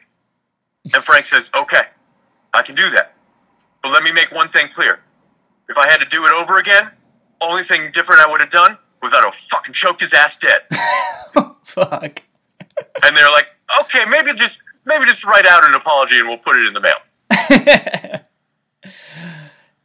[0.93, 1.81] And Frank says, okay,
[2.53, 3.13] I can do that.
[3.81, 4.99] But let me make one thing clear.
[5.69, 6.91] If I had to do it over again,
[7.41, 10.61] only thing different I would have done was I'd have fucking choked his ass dead.
[11.35, 12.23] Oh, fuck.
[13.03, 13.45] And they're like,
[13.81, 14.55] okay, maybe just
[14.85, 18.21] maybe just write out an apology and we'll put it in the mail.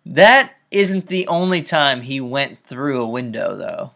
[0.07, 3.93] that isn't the only time he went through a window, though.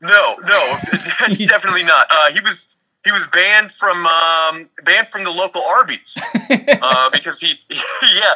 [0.00, 0.78] No, no,
[1.46, 2.06] definitely not.
[2.10, 2.56] Uh, he was
[3.04, 5.98] he was banned from um, banned from the local Arby's
[6.50, 8.34] uh, because he yeah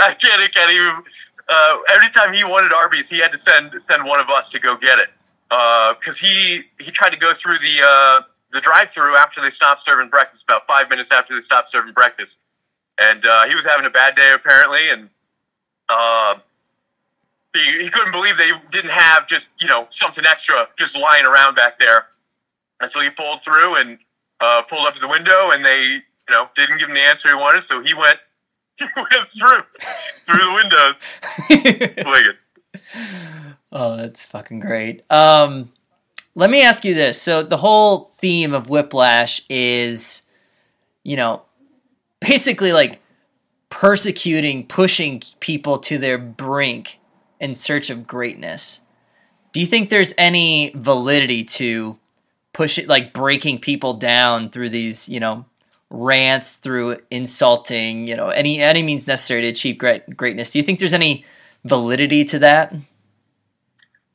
[0.00, 1.02] I can't I can't even.
[1.48, 4.58] Uh, every time he wanted Arby's, he had to send send one of us to
[4.58, 5.08] go get it
[5.48, 8.20] because he he tried to go through the uh,
[8.52, 11.92] the drive through after they stopped serving breakfast about five minutes after they stopped serving
[11.94, 12.32] breakfast,
[13.00, 15.08] and uh, he was having a bad day apparently, and
[15.88, 16.34] uh,
[17.58, 21.54] he, he couldn't believe they didn't have just you know something extra just lying around
[21.54, 22.06] back there,
[22.80, 23.98] and so he pulled through and
[24.40, 27.28] uh, pulled up to the window, and they you know didn't give him the answer
[27.28, 28.18] he wanted, so he went
[28.78, 29.62] he went through
[30.26, 30.94] through the windows,
[33.72, 35.02] oh, that's fucking great.
[35.10, 35.72] Um,
[36.34, 37.20] let me ask you this.
[37.20, 40.22] So the whole theme of Whiplash is,
[41.02, 41.42] you know,
[42.20, 43.00] basically like
[43.70, 46.98] persecuting, pushing people to their brink
[47.40, 48.80] in search of greatness.
[49.52, 51.98] Do you think there's any validity to
[52.52, 55.46] push it, like breaking people down through these, you know,
[55.90, 60.50] rants, through insulting, you know, any any means necessary to achieve great greatness?
[60.50, 61.24] Do you think there's any
[61.64, 62.74] validity to that?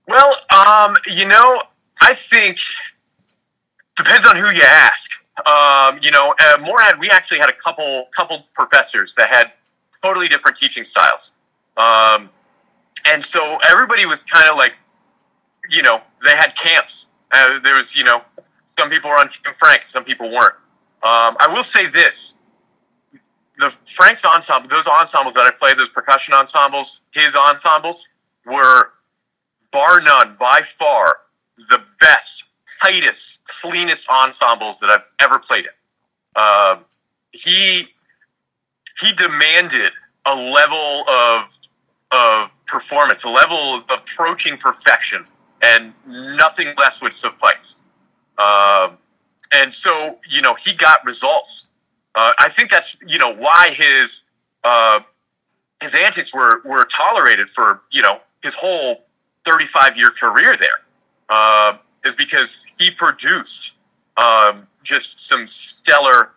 [0.07, 1.63] Well, um, you know,
[2.01, 2.57] I think
[3.97, 4.93] depends on who you ask.
[5.47, 9.51] Um, you know, uh, Moorhead, we actually had a couple couple professors that had
[10.03, 11.21] totally different teaching styles,
[11.77, 12.29] um,
[13.05, 14.73] and so everybody was kind of like,
[15.69, 16.91] you know, they had camps.
[17.33, 18.21] Uh, there was, you know,
[18.79, 20.55] some people were on Team Frank, some people weren't.
[21.03, 22.15] Um, I will say this:
[23.57, 27.97] the Frank's ensemble, those ensembles that I played, those percussion ensembles, his ensembles
[28.45, 28.89] were
[29.71, 31.17] bar none, by far,
[31.57, 32.29] the best,
[32.83, 33.19] tightest,
[33.61, 36.41] cleanest ensembles that I've ever played in.
[36.41, 36.85] Um,
[37.31, 37.87] he
[39.01, 39.91] he demanded
[40.25, 41.41] a level of
[42.13, 45.25] of performance, a level of approaching perfection,
[45.61, 47.55] and nothing less would suffice.
[48.37, 48.97] Um,
[49.53, 51.49] and so, you know, he got results.
[52.15, 54.07] Uh, I think that's you know why his
[54.63, 54.99] uh,
[55.81, 59.03] his antics were were tolerated for you know his whole
[59.49, 60.81] 35 year career there
[61.29, 62.47] uh, is because
[62.77, 63.49] he produced
[64.17, 65.47] um, just some
[65.81, 66.31] stellar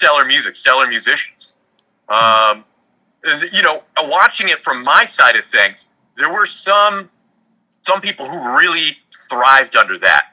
[0.00, 1.44] stellar music, stellar musicians.
[2.08, 2.64] Um,
[3.52, 5.76] you know, watching it from my side of things,
[6.16, 7.10] there were some
[7.86, 8.96] some people who really
[9.30, 10.24] thrived under that.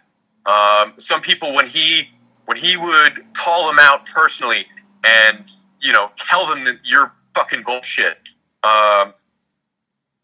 [0.45, 2.09] Um, some people when he
[2.45, 4.65] when he would call them out personally
[5.03, 5.43] and
[5.81, 8.17] you know tell them that you're fucking bullshit.
[8.63, 9.13] Um,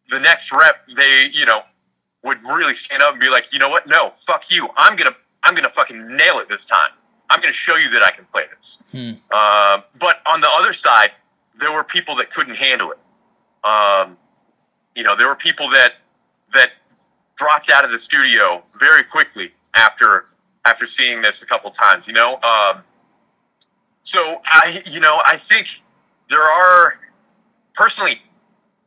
[0.09, 1.61] the next rep, they you know
[2.23, 3.87] would really stand up and be like, you know what?
[3.87, 4.67] No, fuck you.
[4.77, 6.91] I'm gonna I'm gonna fucking nail it this time.
[7.29, 8.91] I'm gonna show you that I can play this.
[8.91, 9.11] Hmm.
[9.31, 11.11] Uh, but on the other side,
[11.61, 12.99] there were people that couldn't handle it.
[13.63, 14.17] Um,
[14.95, 15.93] you know, there were people that
[16.53, 16.71] that
[17.37, 20.25] dropped out of the studio very quickly after
[20.65, 22.03] after seeing this a couple times.
[22.07, 22.83] You know, um,
[24.11, 25.67] so I you know I think
[26.29, 26.95] there are
[27.75, 28.19] personally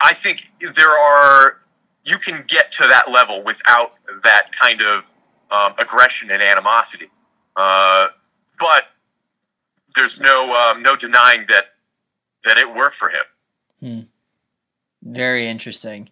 [0.01, 0.41] I think
[0.77, 1.61] there are
[2.05, 3.93] you can get to that level without
[4.25, 5.05] that kind of
[5.51, 7.09] um, aggression and animosity.
[7.57, 8.09] Uh,
[8.59, 8.85] but
[9.97, 11.74] there's no um, no denying that
[12.45, 14.09] that it worked for him.
[15.03, 16.09] Very interesting.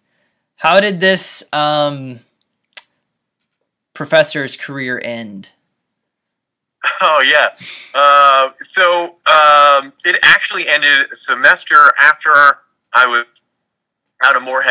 [0.56, 2.20] How did this um,
[3.94, 5.48] professor's career end?
[7.04, 7.48] Oh yeah.
[7.94, 12.58] Uh, so um, it actually ended a semester after
[12.92, 13.24] I was
[14.24, 14.70] out of Moorhead.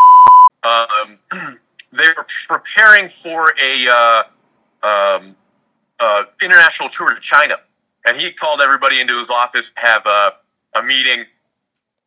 [0.63, 1.19] Um,
[1.93, 4.23] they were preparing for a uh,
[4.85, 5.35] um,
[5.99, 7.55] uh, international tour to China,
[8.05, 10.31] and he called everybody into his office to have a,
[10.79, 11.25] a meeting.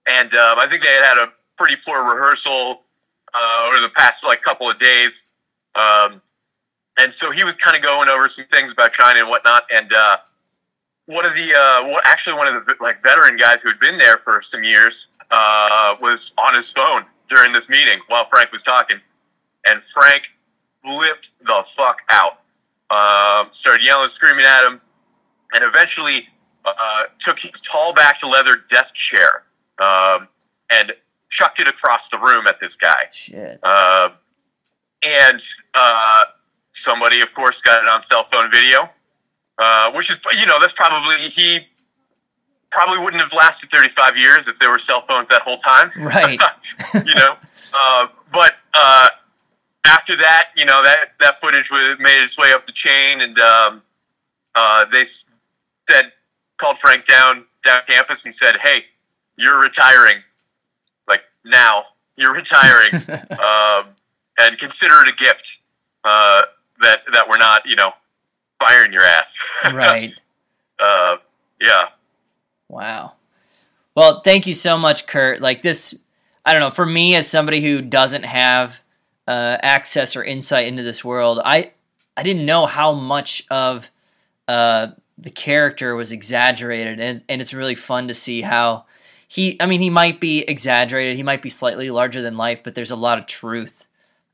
[0.06, 2.82] And um, I think they had had a pretty poor rehearsal
[3.32, 5.10] uh, over the past like couple of days.
[5.74, 6.20] Um,
[6.98, 9.64] and so he was kind of going over some things about China and whatnot.
[9.74, 10.16] And uh,
[11.06, 14.20] one of the, uh, actually one of the like veteran guys who had been there
[14.24, 14.94] for some years
[15.30, 18.98] uh, was on his phone during this meeting while Frank was talking,
[19.66, 20.22] and Frank
[20.82, 22.40] flipped the fuck out.
[22.90, 24.80] Um, started yelling, screaming at him,
[25.54, 26.28] and eventually
[26.64, 29.43] uh, took his tall back to leather desk chair
[29.78, 30.28] um,
[30.70, 30.92] and
[31.30, 33.04] chucked it across the room at this guy.
[33.12, 33.58] Shit.
[33.62, 34.10] Uh,
[35.02, 35.40] and
[35.74, 36.20] uh,
[36.86, 38.88] somebody, of course, got it on cell phone video,
[39.58, 41.60] uh, which is, you know, that's probably, he
[42.70, 45.90] probably wouldn't have lasted 35 years if there were cell phones that whole time.
[45.98, 46.40] Right.
[46.94, 47.36] you know,
[47.72, 49.08] uh, but uh,
[49.86, 53.38] after that, you know, that, that footage was, made its way up the chain, and
[53.40, 53.82] um,
[54.54, 55.06] uh, they
[55.90, 56.12] said,
[56.60, 58.84] called Frank down, down campus and said, hey,
[59.36, 60.22] you're retiring.
[61.08, 61.84] Like, now.
[62.16, 62.94] You're retiring.
[63.10, 63.94] um,
[64.38, 65.42] and consider it a gift
[66.04, 66.40] uh,
[66.82, 67.92] that that we're not, you know,
[68.58, 69.24] firing your ass.
[69.72, 70.12] right.
[70.78, 71.16] uh,
[71.60, 71.84] yeah.
[72.68, 73.12] Wow.
[73.94, 75.40] Well, thank you so much, Kurt.
[75.40, 75.98] Like this,
[76.44, 76.70] I don't know.
[76.70, 78.80] For me, as somebody who doesn't have
[79.28, 81.72] uh, access or insight into this world, I
[82.16, 83.90] I didn't know how much of
[84.48, 88.86] uh, the character was exaggerated, and and it's really fun to see how
[89.34, 89.60] he.
[89.60, 91.16] I mean, he might be exaggerated.
[91.16, 93.84] He might be slightly larger than life, but there's a lot of truth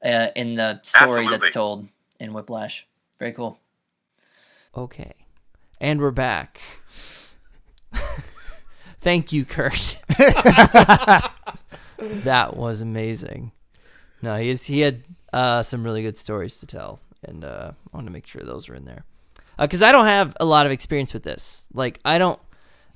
[0.04, 1.38] uh, in the story Absolutely.
[1.38, 1.88] that's told
[2.18, 2.86] in Whiplash.
[3.18, 3.58] Very cool.
[4.76, 5.14] Okay.
[5.80, 6.60] And we're back.
[9.00, 9.98] Thank you, Kurt.
[11.98, 13.52] that was amazing.
[14.20, 17.96] No, he is, he had uh, some really good stories to tell, and uh, I
[17.96, 19.06] want to make sure those are in there
[19.58, 21.66] because I don't have a lot of experience with this.
[21.72, 22.38] Like, I don't,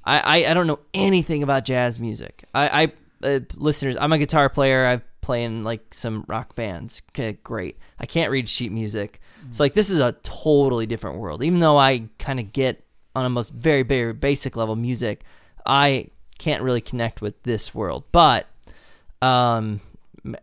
[0.05, 2.45] I, I, I don't know anything about jazz music.
[2.55, 2.93] I, I
[3.27, 4.87] uh, listeners, I'm a guitar player.
[4.87, 7.03] I play in like some rock bands.
[7.11, 7.79] Okay, great.
[7.99, 9.21] I can't read sheet music.
[9.51, 11.43] So like this is a totally different world.
[11.43, 12.85] Even though I kind of get
[13.15, 15.23] on a most very very basic level music,
[15.67, 18.05] I can't really connect with this world.
[18.13, 18.47] But
[19.23, 19.81] um,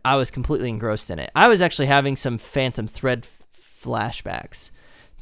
[0.04, 1.30] I was completely engrossed in it.
[1.34, 4.70] I was actually having some Phantom Thread f- flashbacks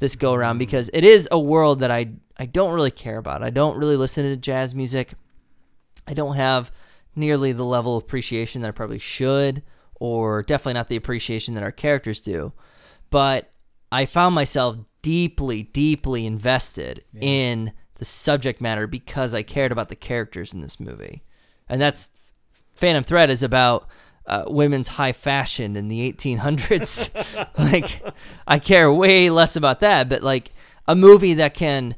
[0.01, 3.43] this go around because it is a world that I I don't really care about.
[3.43, 5.13] I don't really listen to jazz music.
[6.09, 6.73] I don't have
[7.15, 9.63] nearly the level of appreciation that I probably should,
[9.97, 12.53] or definitely not the appreciation that our characters do.
[13.11, 13.53] But
[13.93, 19.97] I found myself deeply, deeply invested in the subject matter because I cared about the
[19.97, 21.23] characters in this movie.
[21.69, 22.11] And that's
[22.75, 23.87] Phantom Thread is about
[24.27, 27.49] uh, women's high fashion in the 1800s.
[27.59, 28.03] like,
[28.47, 30.53] I care way less about that, but like
[30.87, 31.97] a movie that can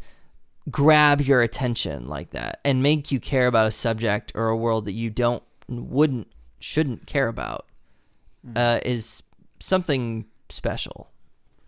[0.70, 4.84] grab your attention like that and make you care about a subject or a world
[4.84, 6.28] that you don't, wouldn't,
[6.60, 7.66] shouldn't care about
[8.56, 9.22] uh, is
[9.60, 11.10] something special.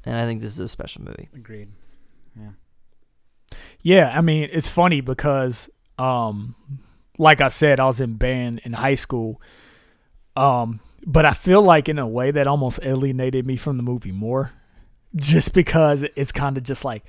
[0.04, 1.28] And I think this is a special movie.
[1.34, 1.70] Agreed.
[2.38, 2.50] Yeah,
[3.80, 6.54] Yeah, I mean, it's funny because um
[7.16, 9.40] like I said, I was in band in high school.
[10.36, 14.12] Um but I feel like in a way that almost alienated me from the movie
[14.12, 14.52] more
[15.14, 17.04] just because it's kind of just like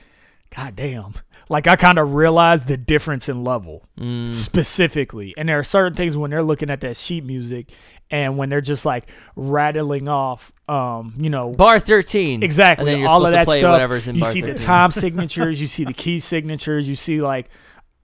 [0.56, 1.14] god damn.
[1.50, 4.34] Like I kind of realized the difference in level Mm.
[4.34, 5.34] specifically.
[5.38, 7.72] And there are certain things when they're looking at that sheet music
[8.12, 12.42] and when they're just like rattling off um, you know, Bar 13.
[12.44, 12.82] Exactly.
[12.82, 14.06] And then you're all of that stuff.
[14.16, 14.56] you see 13.
[14.56, 17.50] the time signatures, you see the key signatures, you see like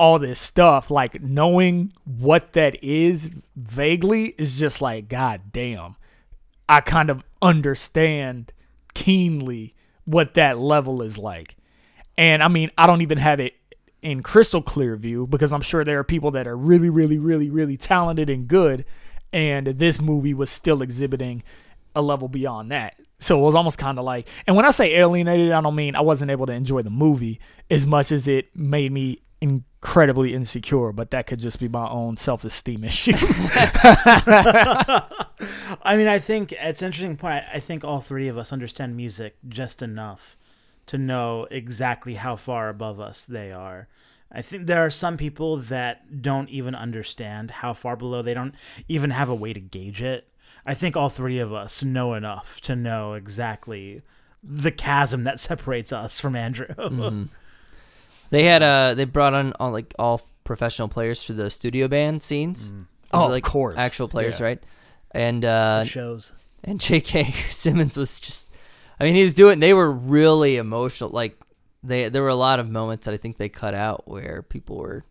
[0.02, 0.90] all this stuff.
[0.90, 5.96] Like knowing what that is vaguely is just like, God damn.
[6.68, 8.52] I kind of understand
[8.96, 9.76] keenly
[10.06, 11.56] what that level is like.
[12.18, 13.54] And I mean, I don't even have it
[14.02, 17.52] in crystal clear view because I'm sure there are people that are really, really, really,
[17.52, 18.86] really talented and good.
[19.32, 21.44] And this movie was still exhibiting
[21.96, 22.96] a level beyond that.
[23.20, 25.96] So it was almost kind of like, and when I say alienated, I don't mean
[25.96, 27.40] I wasn't able to enjoy the movie
[27.70, 32.16] as much as it made me incredibly insecure, but that could just be my own
[32.18, 33.18] self esteem issues.
[35.84, 37.44] I mean, I think it's an interesting point.
[37.52, 40.38] I think all three of us understand music just enough
[40.88, 43.88] to know exactly how far above us they are.
[44.32, 48.56] I think there are some people that don't even understand how far below they don't
[48.88, 50.28] even have a way to gauge it.
[50.66, 54.04] I think all three of us know enough to know exactly
[54.44, 56.68] the chasm that separates us from Andrew.
[56.68, 57.30] Mhm.
[58.32, 62.24] They had uh they brought on all like all professional players for the studio band
[62.24, 62.72] scenes.
[62.72, 62.82] Those
[63.14, 63.76] Oh, are, of like course.
[63.78, 64.46] actual players, Yeah.
[64.46, 64.64] right?
[65.12, 66.34] And uh It shows.
[66.64, 67.32] and J.K.
[67.50, 68.50] Simmons was just
[69.00, 71.10] I mean, he was doing they were really emotional.
[71.12, 71.40] Like
[71.84, 74.78] they there were a lot of moments that I think they cut out where people
[74.78, 75.04] were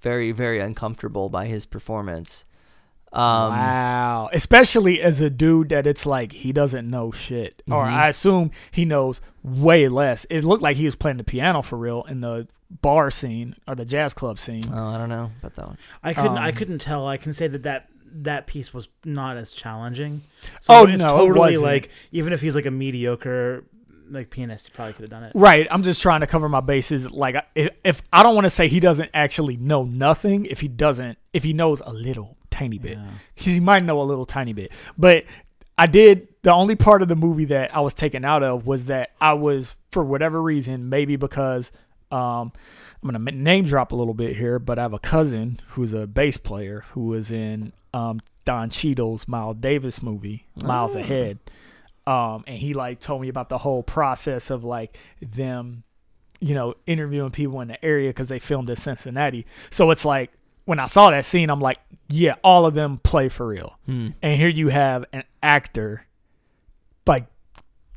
[0.00, 2.44] very very uncomfortable by his performance.
[3.12, 4.28] Um wow.
[4.32, 7.62] Especially as a dude that it's like he doesn't know shit.
[7.70, 7.92] Or Mhm.
[7.92, 10.26] I assume he knows way less.
[10.28, 12.48] It looked like he was playing the piano for real in the
[12.82, 14.64] bar scene or the jazz club scene.
[14.72, 15.78] Oh, I don't know about that one.
[16.02, 16.38] I couldn't.
[16.38, 17.06] I Um, couldn't tell.
[17.06, 20.22] I can say that that that piece was not as challenging.
[20.68, 21.64] Oh, it's no, it totally wasn't.
[21.64, 23.64] like even if he's like a mediocre
[24.10, 25.32] like pianist, he probably could have done it.
[25.34, 25.66] Right.
[25.70, 27.10] I'm just trying to cover my bases.
[27.10, 30.68] Like, if, if I don't want to say he doesn't actually know nothing, if he
[30.68, 33.06] doesn't, if he knows a little tiny bit, Yeah.
[33.34, 34.72] because he might know a little tiny bit.
[34.98, 35.24] But
[35.78, 36.28] I did.
[36.42, 39.32] The only part of the movie that I was taken out of was that I
[39.32, 41.72] was, for whatever reason, maybe because
[42.14, 42.52] um,
[43.02, 46.06] I'm gonna name drop a little bit here, but I have a cousin who's a
[46.06, 51.00] bass player who was in um, Don Cheadle's Miles Davis movie, Miles Oh.
[51.00, 51.38] Ahead.
[52.06, 55.84] Um, and he like told me about the whole process of like them,
[56.38, 59.46] you know, interviewing people in the area because they filmed in Cincinnati.
[59.70, 60.30] So it's like
[60.66, 63.78] when I saw that scene, I'm like, yeah, all of them play for real.
[63.86, 64.08] Hmm.
[64.22, 66.06] And here you have an actor
[67.06, 67.26] like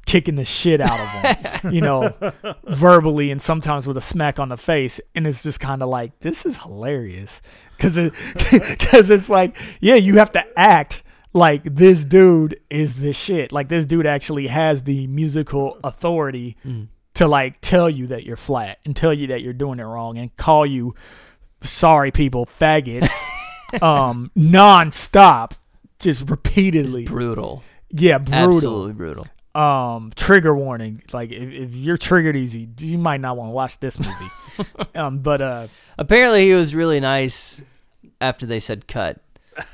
[0.07, 2.15] kicking the shit out of them, you know,
[2.67, 4.99] verbally and sometimes with a smack on the face.
[5.13, 7.41] And it's just kind of like, this is hilarious.
[7.77, 8.13] Cause it,
[8.79, 11.03] cause it's like, yeah, you have to act
[11.33, 13.51] like this dude is the shit.
[13.51, 16.87] Like this dude actually has the musical authority Mm.
[17.15, 20.17] to like tell you that you're flat and tell you that you're doing it wrong
[20.17, 20.95] and call you
[21.61, 23.09] sorry people faggots
[23.81, 25.53] um non-stop
[25.99, 27.63] just It's repeatedly brutal.
[27.89, 29.27] yeah brutal Absolutely brutal.
[29.57, 33.79] Um trigger warning like if, if you're triggered easy you might not want to watch
[33.79, 34.31] this movie
[34.95, 35.67] um but uh
[35.99, 37.61] Apparently, he was really nice
[38.21, 39.19] after they said cut.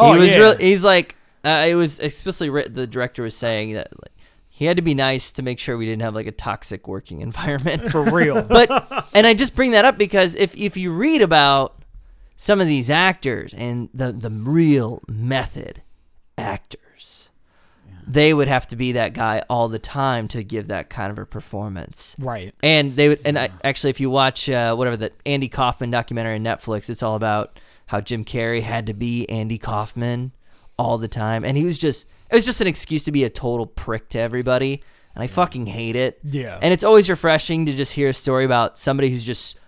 [0.00, 0.36] Oh, he was yeah.
[0.36, 0.64] really.
[0.64, 4.12] He's like, uh, it was explicitly writ- the director was saying that like,
[4.48, 7.20] he had to be nice to make sure we didn't have like a toxic working
[7.30, 7.90] environment.
[7.90, 8.70] for real but
[9.12, 11.82] and I just bring that up because if if you read about
[12.36, 15.82] some of these actors and the the real method
[16.36, 16.80] actors,
[18.08, 21.18] they would have to be that guy all the time to give that kind of
[21.18, 22.16] a performance.
[22.18, 22.54] right.
[22.62, 26.36] And they would, and I, actually, if you watch uh, whatever the Andy Kaufman documentary
[26.36, 30.32] on Netflix, it's all about how Jim Carrey had to be Andy Kaufman
[30.78, 33.30] all the time, and he was just it was just an excuse to be a
[33.30, 34.82] total prick to everybody,
[35.14, 36.18] and I fucking hate it.
[36.22, 36.58] yeah.
[36.60, 39.58] And it's always refreshing to just hear a story about somebody who's just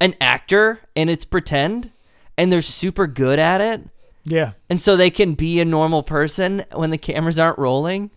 [0.00, 1.90] an actor and it's pretend,
[2.38, 3.82] and they're super good at it,
[4.24, 8.10] yeah and so they can be a normal person when the cameras aren't rolling.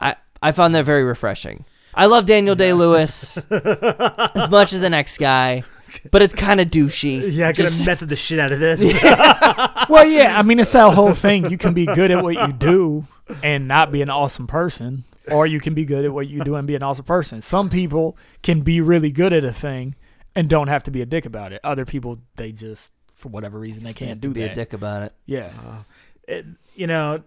[0.00, 1.64] I I found that very refreshing.
[1.94, 5.62] I love Daniel Day Lewis as much as the next guy,
[6.10, 7.20] but it's kind of douchey.
[7.32, 8.82] Yeah, gonna Just- method the shit out of this.
[9.88, 12.52] well yeah i mean it's that whole thing you can be good at what you
[12.52, 13.06] do
[13.42, 16.54] and not be an awesome person or you can be good at what you do
[16.54, 19.94] and be an awesome person some people can be really good at a thing
[20.34, 22.90] and don't have to be a dick about it other people they just
[23.24, 25.14] for whatever reason they can't do be that a dick about it.
[25.24, 25.48] yeah
[26.28, 26.44] it,
[26.74, 27.22] you know,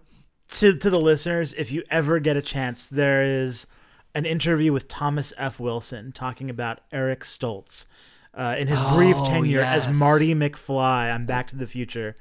[0.50, 3.66] to to the listeners, if you ever get a chance, there is
[4.14, 5.58] an interview with Thomas F.
[5.60, 7.86] Wilson talking about Eric Stoltz
[8.34, 9.86] uh, in his brief Oh, tenure yes.
[9.88, 12.14] as Marty McFly on Back to the Future.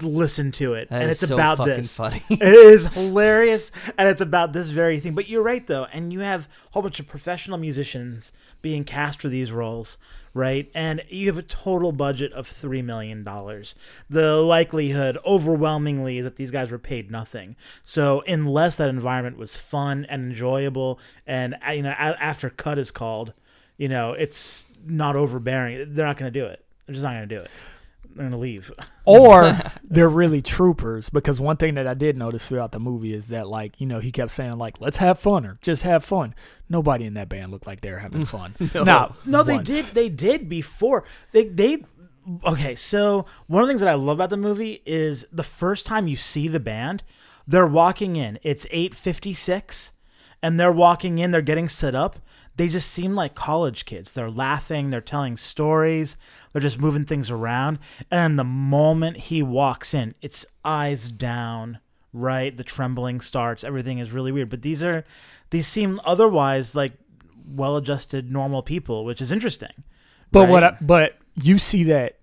[0.00, 1.96] Listen to it, That and is it's so about fucking this.
[1.96, 2.22] funny.
[2.30, 5.14] it is hilarious, and it's about this very thing.
[5.14, 8.32] But you're right, though, and you have a whole bunch of professional musicians
[8.62, 9.98] being cast for these roles,
[10.34, 10.70] right?
[10.74, 13.74] And you have a total budget of three million dollars.
[14.08, 17.56] The likelihood, overwhelmingly, is that these guys were paid nothing.
[17.82, 22.90] So unless that environment was fun and enjoyable, and uh, you know, after cut is
[22.90, 23.32] called,
[23.76, 25.94] you know, it's not overbearing.
[25.94, 26.64] They're not going to do it.
[26.86, 27.50] They're just not going to do it.
[28.04, 28.72] They're going to leave.
[29.04, 33.28] or they're really troopers because one thing that I did notice throughout the movie is
[33.28, 36.34] that like you know he kept saying like let's have fun or just have fun.
[36.68, 38.54] Nobody in that band looked like they were having fun.
[38.74, 39.84] no, No, they did.
[39.86, 41.04] They did before.
[41.32, 41.84] They they.
[42.44, 45.86] Okay, so one of the things that I love about the movie is the first
[45.86, 47.02] time you see the band,
[47.46, 48.38] they're walking in.
[48.42, 49.92] It's eight fifty six,
[50.42, 51.30] and they're walking in.
[51.30, 52.16] They're getting set up.
[52.58, 54.12] They just seem like college kids.
[54.12, 56.16] They're laughing, they're telling stories,
[56.52, 57.78] they're just moving things around.
[58.10, 61.78] And the moment he walks in, it's eyes down,
[62.12, 62.54] right?
[62.54, 64.50] The trembling starts, everything is really weird.
[64.50, 65.04] But these are
[65.50, 66.92] these seem otherwise like
[67.46, 69.72] well-adjusted normal people, which is interesting.
[70.30, 70.62] But what?
[70.62, 72.18] I, but you see that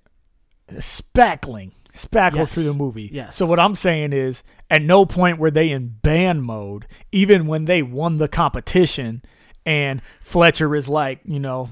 [0.74, 2.54] spackling, spackle Yes.
[2.54, 3.10] through the movie.
[3.12, 3.36] Yes.
[3.36, 7.66] So what I'm saying is, at no point were they in band mode, even when
[7.66, 9.24] they won the competition,
[9.66, 11.70] and Fletcher is like, you know,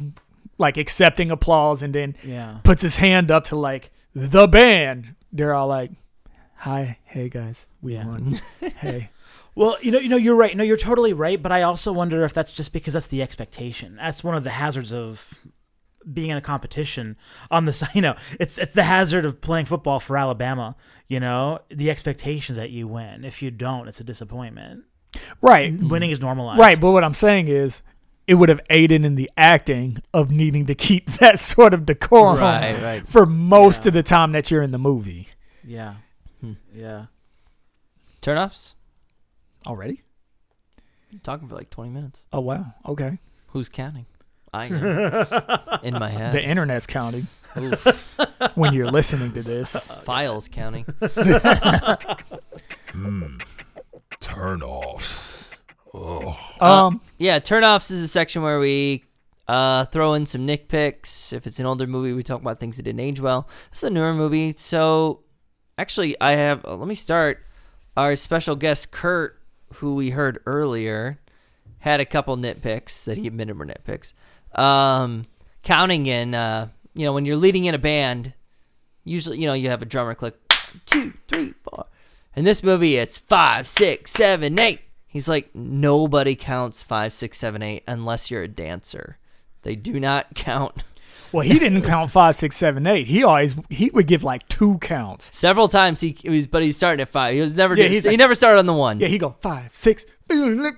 [0.57, 2.59] like accepting applause, and then Yeah.
[2.63, 5.15] puts his hand up to like the band.
[5.31, 5.91] They're all like,
[6.57, 8.05] "Hi, hey guys, we Yeah.
[8.07, 8.39] won.
[8.77, 9.09] hey."
[9.55, 10.55] Well, you know, you know, you're right.
[10.57, 11.41] No, you're totally right.
[11.41, 13.97] But I also wonder if that's just because that's the expectation.
[13.97, 15.33] That's one of the hazards of
[16.11, 17.15] being in a competition
[17.51, 17.91] on the side.
[17.95, 20.75] You know, it's it's the hazard of playing football for Alabama.
[21.07, 23.23] You know, the expectations that you win.
[23.23, 24.85] If you don't, it's a disappointment.
[25.41, 25.73] Right.
[25.81, 26.59] Winning is normalized.
[26.59, 27.81] Right, but what I'm saying is
[28.27, 32.39] it would have aided in the acting of needing to keep that sort of decorum
[32.39, 33.07] Right, right.
[33.07, 33.89] for most Yeah.
[33.89, 35.27] of the time that you're in the movie.
[35.63, 35.95] Yeah.
[36.41, 36.53] Hmm.
[36.73, 37.05] Yeah.
[38.21, 38.73] Turnoffs?
[39.67, 40.03] Already?
[41.23, 42.23] Talking for like 20 minutes.
[42.33, 42.73] Oh wow.
[42.87, 43.19] Okay.
[43.47, 44.05] Who's counting?
[44.53, 45.79] I am.
[45.83, 46.33] In my head.
[46.33, 47.27] The internet's counting
[48.55, 49.93] when you're listening to this.
[50.03, 50.85] Files counting.
[52.93, 53.37] Hmm.
[54.23, 55.53] Turn offs.
[55.93, 56.39] Oh.
[56.59, 59.03] Uh, Um Yeah, turnoffs is a section where we
[59.49, 61.33] uh, throw in some nitpicks.
[61.33, 63.49] If it's an older movie, we talk about things that didn't age well.
[63.69, 65.23] This is a newer movie, so
[65.77, 66.63] actually, I have.
[66.63, 67.45] Uh, let me start.
[67.97, 69.39] Our special guest Kurt,
[69.75, 71.19] who we heard earlier,
[71.79, 74.13] had a couple nitpicks that he admitted were nitpicks.
[74.57, 75.25] Um,
[75.63, 78.33] counting in, uh, you know, when you're leading in a band,
[79.03, 80.35] usually, you know, you have a drummer click
[80.73, 81.85] one, two, three, four.
[82.35, 84.79] In this movie, it's five, six, seven, eight.
[85.07, 89.17] He's like, nobody counts five, six, seven, eight unless you're a dancer.
[89.61, 90.83] They do not count.
[91.31, 93.05] well he didn't count five, six, seven, eight.
[93.07, 95.29] He always he would give like two counts.
[95.37, 97.35] Several times he, he was, but he's starting at five.
[97.35, 97.75] He was never.
[97.75, 98.99] Yeah, he like- never started on the one.
[98.99, 100.05] Yeah, he go five, six.
[100.29, 100.35] Yeah.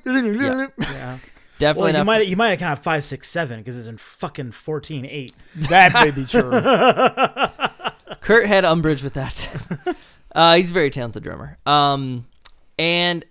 [1.58, 2.06] definitely Well, you not.
[2.06, 5.34] might you might have counted five, six, seven because it's in fucking fourteen eight.
[5.56, 6.52] That may be true.
[8.22, 9.96] Kurt had umbrage with that.
[10.36, 11.58] Uh, he's a very talented drummer.
[11.66, 12.28] Um,
[12.78, 13.26] and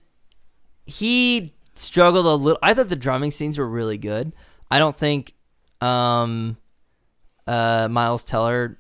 [0.86, 2.59] he struggled a little.
[2.62, 4.32] I thought the drumming scenes were really good.
[4.70, 5.34] I don't think
[5.80, 6.57] um,
[7.46, 8.78] uh, Miles Teller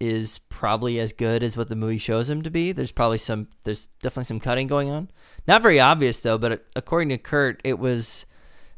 [0.00, 2.72] is probably as good as what the movie shows him to be.
[2.72, 3.48] There's probably some.
[3.64, 5.10] There's definitely some cutting going on.
[5.46, 8.24] Not very obvious though, but according to Kurt, it was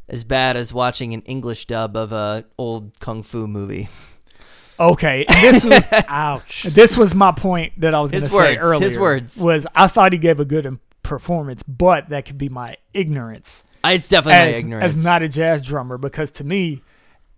[0.09, 3.89] as bad as watching an English dub of a old kung fu movie.
[4.81, 6.63] Okay, this was Ouch.
[6.65, 8.81] this was my point that I was going to say words, earlier.
[8.89, 9.41] his words.
[9.43, 14.09] was I thought he gave a good performance, but that could be my ignorance It's
[14.09, 14.95] definitely my as, ignorance.
[14.97, 16.83] as not a jazz drummer because to me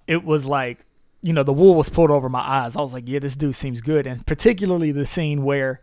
[0.07, 0.85] it was like
[1.23, 2.75] you know the wool was pulled over my eyes.
[2.77, 5.81] I was like, yeah, this dude seems good, and particularly the scene where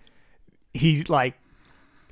[0.74, 1.36] he's like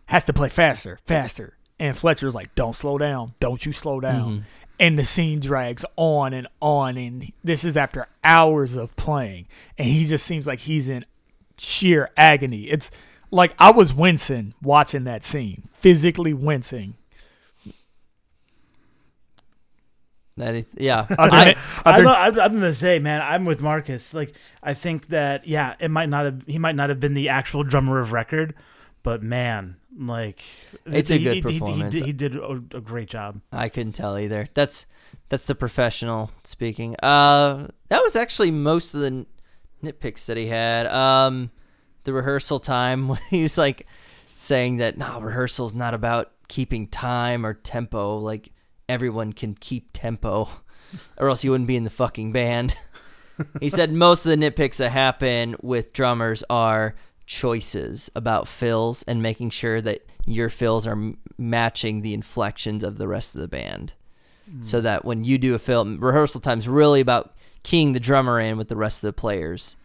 [0.06, 4.32] has to play faster, faster, and Fletcher's like, don't slow down, don't you slow down.
[4.32, 4.44] Mhm.
[4.80, 9.48] And the scene drags on and on, and this is after hours of playing,
[9.78, 11.06] and he just seems like he's in
[11.58, 12.64] sheer agony.
[12.64, 12.92] It's
[13.32, 16.96] like I was wincing watching that scene, physically wincing.
[20.38, 21.06] That is, yeah.
[21.18, 21.56] Other I- than-
[21.86, 24.14] I'm, I'm, I'm gonna say, man, I'm with Marcus.
[24.14, 27.30] Like, I think that yeah, it might not have he might not have been the
[27.30, 28.54] actual drummer of record,
[29.06, 30.42] but man, like
[30.86, 31.94] It's a he- good he- he- he performance.
[31.96, 33.40] did- He did, a, a great job.
[33.54, 34.50] I couldn't tell either.
[34.54, 34.86] That's
[35.30, 36.96] that's the professional speaking.
[37.02, 39.26] Uh, that was actually most of the
[39.84, 40.88] nitpicks that he had.
[40.88, 41.52] Um,
[42.04, 43.88] the rehearsal time when he was like
[44.36, 48.18] saying that no, rehearsal's not about keeping time or tempo.
[48.18, 48.50] Like
[48.90, 50.50] everyone can keep tempo,
[51.18, 52.76] or else you wouldn't be in the fucking band.
[53.60, 56.96] he said most of the nitpicks that happen with drummers are
[57.26, 62.98] choices about fills and making sure that your fills are m- matching the inflections of
[62.98, 63.94] the rest of the band.
[64.62, 68.58] So that when you do a film rehearsal time's really about keying the drummer in
[68.60, 69.76] with the rest of the players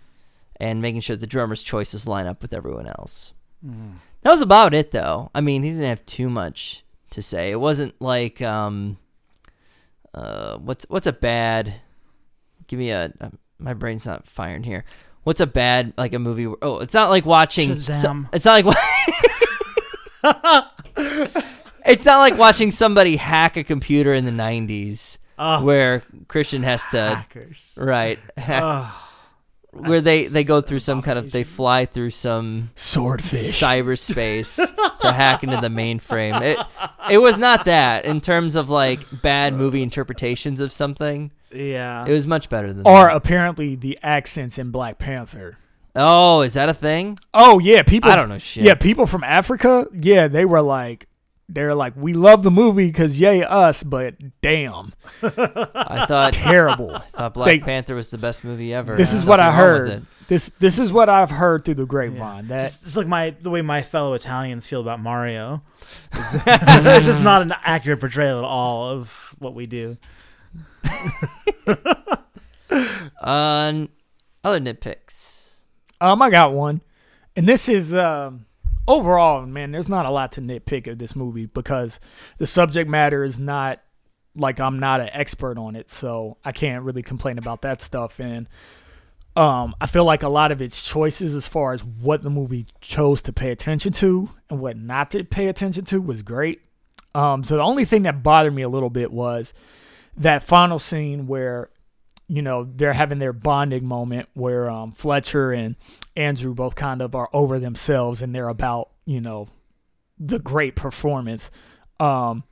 [0.57, 3.33] and making sure the drummer's choices line up with everyone else.
[4.21, 5.31] That was about it though.
[5.35, 7.51] I mean he didn't have too much to say.
[7.51, 8.99] It wasn't like um
[10.13, 11.77] uh what's what's a bad
[12.67, 14.85] give me a, a my brain's not firing here
[15.25, 18.65] what's a bad like a movie where, oh it's not like watching so- it's not
[18.65, 18.77] like
[21.87, 26.87] it's not like watching somebody hack a computer in the 90s Oh, where Christian has
[26.89, 27.75] to hackers.
[27.81, 29.07] right hack- Oh,
[29.73, 33.59] where they they go through some kind of they fly through some Swordfish.
[33.61, 34.57] cyberspace
[35.01, 36.43] to hack into the mainframe.
[36.43, 36.59] It
[37.11, 41.31] it was not that in terms of like bad movie interpretations of something.
[41.53, 42.05] Yeah.
[42.07, 43.17] It was much better than Or that.
[43.17, 45.57] apparently the accents in Black Panther.
[45.97, 47.19] Oh, is that a thing?
[47.35, 48.11] Oh yeah, people.
[48.11, 48.65] I don't know shit.
[48.65, 49.87] Yeah, people from Africa.
[49.93, 51.09] Yeah, they were like,
[51.49, 56.95] they're like, we love the movie because yay us, but damn, I thought terrible.
[56.95, 58.95] I thought Black They- Panther was the best movie ever.
[58.97, 60.03] this There's is what I nothing wrong with heard.
[60.03, 60.05] it.
[60.29, 62.47] This this is what I've heard through the grapevine.
[62.47, 65.63] That It's, it's like my the way my fellow Italians feel about Mario.
[66.13, 69.97] It's, it's just not an accurate portrayal at all of what we do.
[73.21, 73.91] Um,
[74.43, 75.57] other nitpicks.
[76.01, 76.81] um, I got one,
[77.37, 78.47] and this is um
[78.89, 79.73] overall, man.
[79.73, 82.01] There's not a lot to nitpick of this movie because
[82.39, 83.81] the subject matter is not
[84.35, 88.19] like I'm not an expert on it, so I can't really complain about that stuff.
[88.21, 88.49] And
[89.37, 92.67] um, I feel like a lot of its choices, as far as what the movie
[92.81, 96.63] chose to pay attention to and what not to pay attention to, was great.
[97.15, 99.53] Um, so the only thing that bothered me a little bit was
[100.17, 101.71] that final scene where
[102.29, 105.77] you know they're having their bonding moment where um, Fletcher and
[106.17, 109.49] Andrew both kind of are over themselves and they're about you know
[110.19, 111.51] the great performance.
[111.99, 112.45] Um,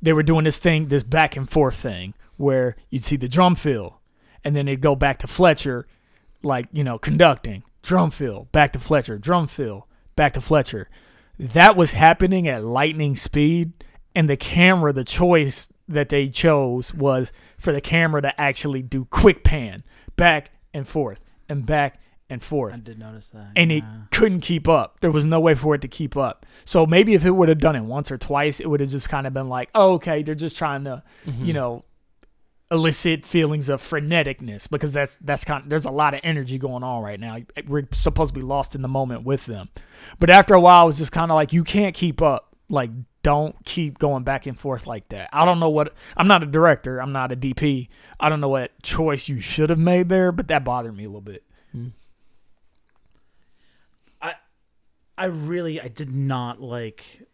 [0.00, 3.56] they were doing this thing, this back and forth thing, where you'd see the drum
[3.56, 4.00] fill,
[4.44, 5.86] and then they'd go back to Fletcher,
[6.42, 10.88] like you know conducting drum fill, back to Fletcher, drum fill, back to Fletcher.
[11.38, 13.72] That was happening at lightning speed,
[14.14, 19.06] and the camera, the choice that they chose was for the camera to actually do
[19.06, 19.82] quick pan
[20.16, 23.52] back and forth and back and forth I did notice that.
[23.56, 25.00] and it couldn't keep up.
[25.00, 26.44] There was no way for it to keep up.
[26.66, 29.08] So maybe if it would have done it once or twice, it would have just
[29.08, 31.44] kind of been like, oh, okay, they're just trying to, mm-hmm.
[31.44, 31.84] you know,
[32.70, 36.82] elicit feelings of freneticness because that's that's kind of, there's a lot of energy going
[36.82, 37.38] on right now.
[37.66, 39.70] We're supposed to be lost in the moment with them.
[40.18, 42.54] But after a while, it was just kind of like you can't keep up.
[42.68, 42.90] Like
[43.28, 45.28] don't keep going back and forth like that.
[45.34, 47.88] I don't know what I'm not a director, I'm not a DP.
[48.18, 51.08] I don't know what choice you should have made there, but that bothered me a
[51.08, 51.44] little bit.
[51.72, 51.88] Hmm.
[54.22, 54.36] I
[55.18, 57.28] I really I did not like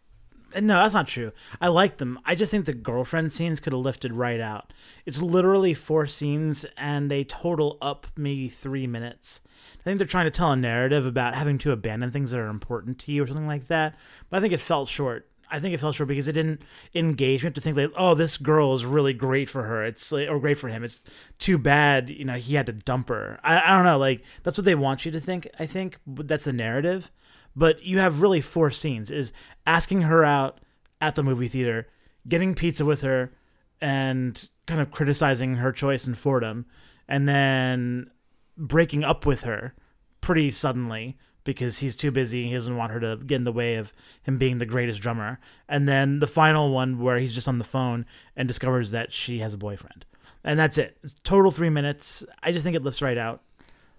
[0.53, 1.31] no, that's not true.
[1.61, 2.19] I like them.
[2.25, 4.73] I just think the girlfriend scenes could have lifted right out.
[5.05, 9.39] It's literally four scenes and they total up maybe three minutes.
[9.79, 12.47] I think they're trying to tell a narrative about having to abandon things that are
[12.47, 13.95] important to you or something like that.
[14.29, 15.29] But I think it felt short.
[15.55, 16.61] I think it fell short because it didn't
[16.93, 19.85] engage me to think like, oh, this girl is really great for her.
[19.85, 20.83] It's like, or great for him.
[20.83, 21.01] It's
[21.39, 23.39] too bad, you know, he had to dump her.
[23.41, 23.97] I, I don't know.
[23.97, 25.47] Like that's what they want you to think.
[25.57, 27.09] I think that's the narrative.
[27.55, 29.31] But you have really four scenes: is
[29.65, 30.59] asking her out
[30.99, 31.87] at the movie theater,
[32.27, 33.31] getting pizza with her,
[33.79, 36.65] and kind of criticizing her choice in Fordham,
[37.07, 38.11] and then
[38.57, 39.73] breaking up with her
[40.19, 42.41] pretty suddenly because he's too busy.
[42.41, 43.93] And he doesn't want her to get in the way of
[44.23, 45.39] him being the greatest drummer.
[45.69, 49.39] And then the final one where he's just on the phone and discovers that she
[49.39, 50.05] has a boyfriend.
[50.43, 50.97] And that's it.
[51.03, 52.25] It's total three minutes.
[52.43, 53.41] I just think it lifts right out.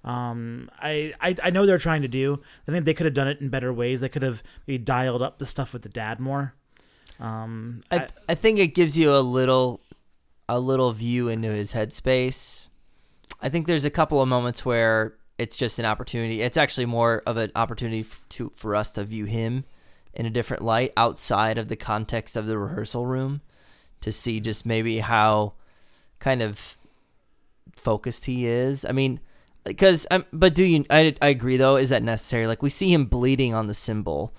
[0.04, 2.40] Um, I, I I know they're trying to do.
[2.68, 4.00] I think they could have done it in better ways.
[4.00, 6.54] They could have maybe dialed up the stuff with the dad more.
[7.18, 9.80] Um, I, I think it gives you a little
[10.48, 12.68] a little view into his headspace.
[13.42, 16.42] I think there's a couple of moments where it's just an opportunity.
[16.42, 19.64] It's actually more of an opportunity f- to for us to view him
[20.14, 23.42] in a different light outside of the context of the rehearsal room
[24.00, 25.52] to see just maybe how
[26.18, 26.78] kind of
[27.74, 28.84] focused he is.
[28.84, 29.20] I mean,
[29.64, 30.84] because um, but do you?
[30.90, 31.76] I I agree though.
[31.76, 32.46] Is that necessary?
[32.46, 34.32] Like we see him bleeding on the cymbal.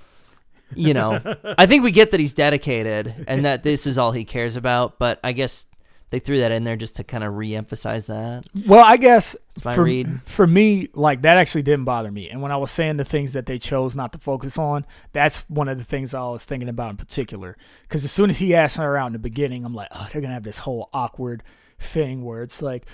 [0.76, 1.22] You know,
[1.58, 5.00] I think we get that he's dedicated and that this is all he cares about.
[5.00, 5.66] But I guess
[6.10, 8.46] they threw that in there just to kind of re-emphasize that.
[8.66, 10.22] Well, I guess for, read.
[10.24, 12.30] for me, like that actually didn't bother me.
[12.30, 15.40] And when I was saying the things that they chose not to focus on, that's
[15.50, 17.58] one of the things I was thinking about in particular.
[17.84, 20.22] Because as soon as he asked her out in the beginning, I'm like, oh, they're
[20.22, 21.44] gonna have this whole awkward
[21.80, 22.86] thing where it's like,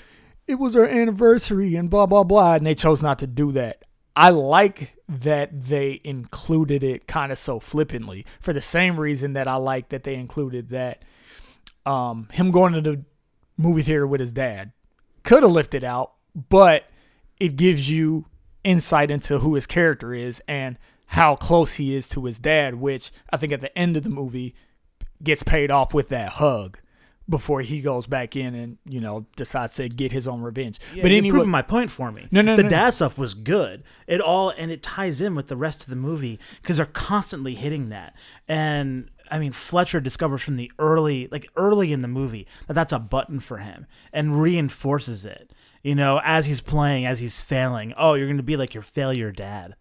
[0.47, 3.83] it was our anniversary and blah blah blah, and they chose not to do that.
[4.15, 9.47] I like that they included it kind of so flippantly for the same reason that
[9.47, 11.03] I like that they included that
[11.85, 13.03] um, him going to the
[13.57, 14.71] movie theater with his dad
[15.23, 16.13] could have lifted out,
[16.49, 16.85] but
[17.39, 18.25] it gives you
[18.63, 20.77] insight into who his character is and
[21.07, 24.09] how close he is to his dad, which I think at the end of the
[24.09, 24.55] movie
[25.21, 26.79] gets paid off with that hug
[27.29, 30.79] before he goes back in and you know decides to get his own revenge.
[30.93, 32.27] Yeah, but you're anyway, proving my point for me.
[32.31, 32.69] No, no, the no.
[32.69, 33.83] dad stuff was good.
[34.07, 37.55] It all and it ties in with the rest of the movie because they're constantly
[37.55, 38.15] hitting that.
[38.47, 42.93] And I mean, Fletcher discovers from the early, like early in the movie, that that's
[42.93, 45.51] a button for him and reinforces it.
[45.81, 47.95] You know, as he's playing, as he's failing.
[47.97, 49.75] Oh, you're going to be like your failure dad.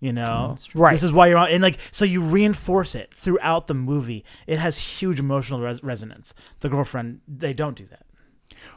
[0.00, 0.92] You know, Right.
[0.94, 4.24] This is why you're on, and like so you reinforce it throughout the movie.
[4.48, 6.34] It has huge emotional res- resonance.
[6.58, 8.04] The girlfriend, they don't do that.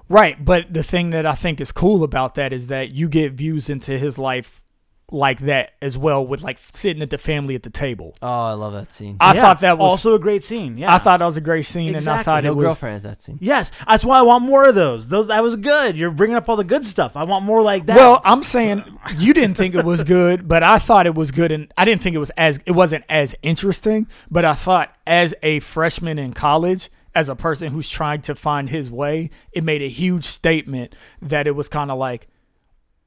[0.08, 3.34] Right, but the thing that I think is cool about that is that you get
[3.34, 4.61] views into his life
[5.14, 8.16] like that as well with like sitting at the family at the table.
[8.22, 9.18] Oh, I love that scene.
[9.20, 10.78] I Yeah, thought that was also a great scene.
[10.78, 12.24] Yeah, I thought that was a great scene and I Exactly.
[12.24, 13.38] thought no it was girlfriend at that scene.
[13.41, 15.07] Yes, that's why I want more of those.
[15.07, 15.97] Those that was good.
[15.97, 17.16] You're bringing up all the good stuff.
[17.18, 17.97] I want more like that.
[17.97, 18.84] Well, I'm saying
[19.18, 22.01] you didn't think it was good, but I thought it was good, and I didn't
[22.01, 24.07] think it was as it wasn't as interesting.
[24.30, 28.70] But I thought as a freshman in college, as a person who's trying to find
[28.70, 32.30] his way, it made a huge statement that it was kind of like,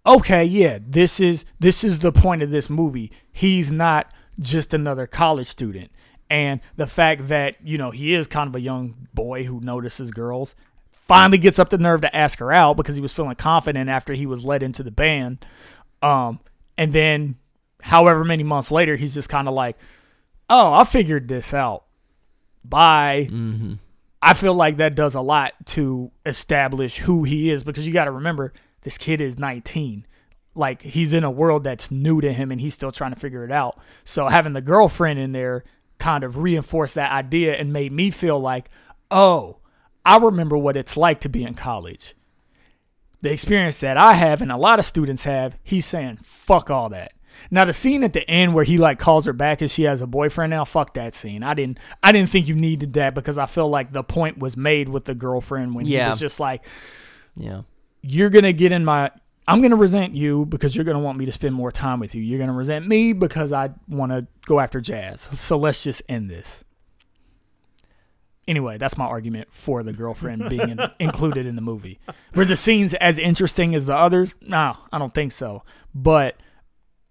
[0.06, 3.10] okay, yeah, this is this is the point of this movie.
[3.32, 5.90] He's not just another college student.
[6.30, 10.10] And the fact that, you know, he is kind of a young boy who notices
[10.10, 10.54] girls,
[11.06, 14.14] finally gets up the nerve to ask her out because he was feeling confident after
[14.14, 15.44] he was led into the band.
[16.02, 16.40] Um,
[16.78, 17.36] and then
[17.82, 19.76] however many months later, he's just kind of like,
[20.48, 21.84] Oh, I figured this out.
[22.64, 23.28] Bye.
[23.30, 23.74] Mm-hmm.
[24.20, 28.06] I feel like that does a lot to establish who he is because you got
[28.06, 28.52] to remember
[28.84, 30.06] this kid is 19.
[30.54, 33.44] Like he's in a world that's new to him and he's still trying to figure
[33.44, 33.78] it out.
[34.04, 35.64] So having the girlfriend in there
[35.98, 38.70] kind of reinforced that idea and made me feel like,
[39.10, 39.58] oh,
[40.04, 42.14] I remember what it's like to be in college.
[43.22, 46.90] The experience that I have and a lot of students have, he's saying, fuck all
[46.90, 47.12] that.
[47.50, 50.00] Now the scene at the end where he like calls her back and she has
[50.00, 51.42] a boyfriend now, fuck that scene.
[51.42, 54.56] I didn't I didn't think you needed that because I feel like the point was
[54.56, 56.64] made with the girlfriend when he was just like,
[57.36, 57.62] Yeah.
[58.06, 59.10] You're gonna get in my
[59.48, 62.22] I'm gonna resent you because you're gonna want me to spend more time with you.
[62.22, 65.22] You're gonna resent me because I wanna go after jazz.
[65.32, 66.62] So let's just end this.
[68.46, 71.98] Anyway, that's my argument for the girlfriend being in, included in the movie.
[72.34, 74.34] Were the scenes as interesting as the others?
[74.42, 75.62] No, I don't think so.
[75.94, 76.36] But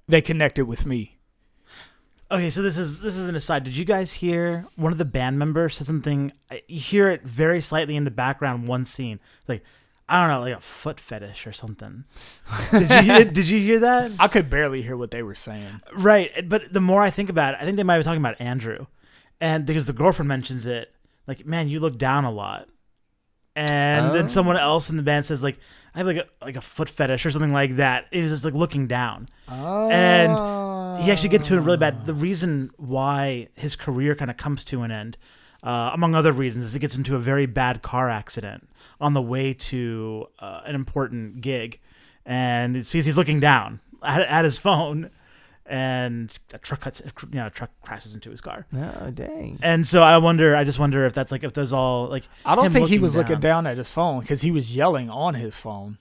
[0.08, 1.18] they connected with me.
[2.30, 3.64] Okay, so this is this is an aside.
[3.64, 6.32] Did you guys hear one of the band members said something?
[6.52, 8.68] I- You hear it very slightly in the background.
[8.68, 9.64] One scene, like
[10.14, 12.04] I don't know, like a foot fetish or something.
[12.72, 14.12] Did you hear, did you hear that?
[14.20, 15.82] I could barely hear what they were saying.
[15.94, 18.40] Right, but the more I think about it, I think they might be talking about
[18.40, 18.86] Andrew,
[19.42, 20.94] and because the girlfriend mentions it,
[21.26, 22.68] like, man, you look down a lot,
[23.56, 24.14] and Oh.
[24.14, 25.58] then someone else in the band says like,
[25.96, 28.08] I have like a like a foot fetish or something like that.
[28.12, 29.28] It was just like looking down.
[29.48, 32.06] And he actually gets to it really bad.
[32.06, 35.18] The reason why his career kind of comes to an end,
[35.64, 38.70] uh, among other reasons, is he gets into a very bad car accident
[39.04, 41.80] on the way to uh, an important gig,
[42.26, 45.10] and it's, he's, he's looking down at, at his phone,
[45.66, 48.66] and a truck cuts, you know, a truck crashes into his car.
[48.74, 49.60] Oh, dang.
[49.62, 52.56] And so I wonder, I just wonder if that's like if there's all like I
[52.56, 55.58] don't think he was looking down at his phone because he was yelling on his
[55.58, 55.98] phone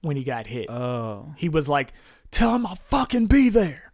[0.00, 0.70] when he got hit.
[0.70, 1.92] Oh, he was like,
[2.30, 3.92] "Tell him I'll fucking be there,"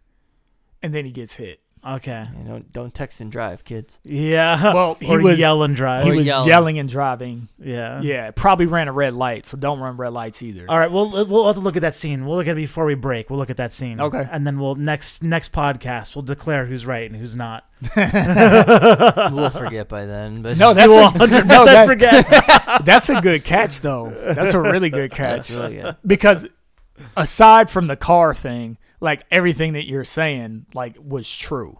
[0.83, 1.61] and then he gets hit.
[1.95, 3.99] Okay, Yeah, don't don't text and drive, kids.
[4.03, 4.73] yeah.
[4.77, 6.03] Well, he or was- yell and drive.
[6.05, 6.47] He Or was yelling.
[6.49, 6.79] yelling.
[6.79, 7.47] and driving.
[7.59, 10.65] yeah, Yeah, probably ran a red light, so don't run red lights either.
[10.69, 12.25] All right, we'll we'll have to look at that scene.
[12.25, 13.29] We'll look at it before we break.
[13.29, 13.99] We'll look at that scene.
[14.01, 14.27] Okay.
[14.31, 17.65] and then we'll next next podcast we'll declare who's right and who's not.
[17.95, 20.41] we'll forget by then.
[20.41, 22.85] But No, that's you will a, 100 no, that- forget.
[22.85, 24.13] that's a good catch though.
[24.33, 25.95] That's a really good that's catch really good.
[26.05, 26.47] because
[27.15, 31.79] aside from the car thing, like everything that you're saying, like was true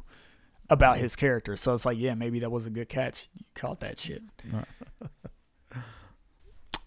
[0.70, 1.56] about his character.
[1.56, 3.30] So it's like, yeah, maybe that was a good catch.
[3.36, 4.24] You caught that shit.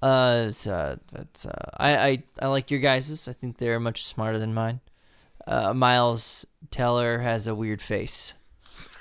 [0.02, 3.28] Uh, it's, uh, that's uh, I, I I like your guys's.
[3.28, 4.80] I think they're much smarter than mine.
[5.46, 8.32] Uh, Miles Teller has a weird face.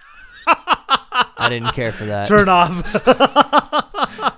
[0.48, 2.28] I didn't care for that.
[2.28, 2.76] Turn off.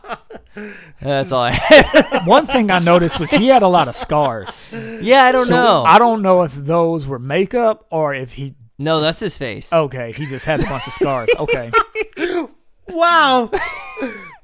[0.99, 2.25] That's all I had.
[2.25, 4.49] One thing I noticed was he had a lot of scars.
[4.71, 5.83] Yeah, I don't So know.
[5.83, 8.55] I don't know if those were makeup or if he.
[8.77, 9.71] no, that's his face.
[9.71, 11.29] Okay, he just has a bunch of scars.
[11.39, 11.71] Okay.
[12.89, 13.49] wow.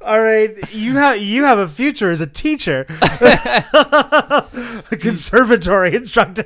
[0.01, 6.45] All right, you have you have a future as a teacher, a conservatory instructor.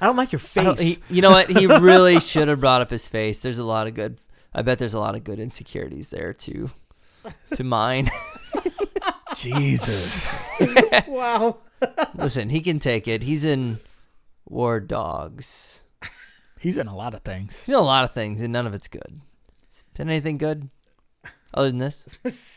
[0.00, 0.80] I don't like your face.
[0.80, 1.48] he- you know what?
[1.50, 3.40] He really should have brought up his face.
[3.40, 4.18] There's a lot of good.
[4.54, 6.70] I bet there's a lot of good insecurities there too.
[7.54, 8.10] To mine.
[9.44, 10.34] Jesus.
[11.06, 11.58] wow.
[12.14, 13.22] Listen, he can take it.
[13.22, 13.78] He's in
[14.46, 15.82] War Dogs.
[16.58, 17.58] He's in a lot of things.
[17.60, 19.20] He's in a lot of things, and none of it's good.
[19.94, 20.70] Been anything good
[21.52, 22.08] other than this?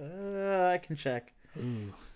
[0.00, 1.34] Uh, I can check.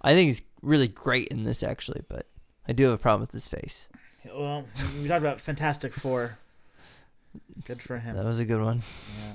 [0.00, 2.26] I think he's really great in this, actually, but
[2.66, 3.90] I do have a problem with his face.
[4.24, 4.64] Well,
[5.02, 6.38] we talked about Fantastic Four.
[7.66, 8.16] Good for him.
[8.16, 8.84] That was a good one.
[9.20, 9.32] Yeah.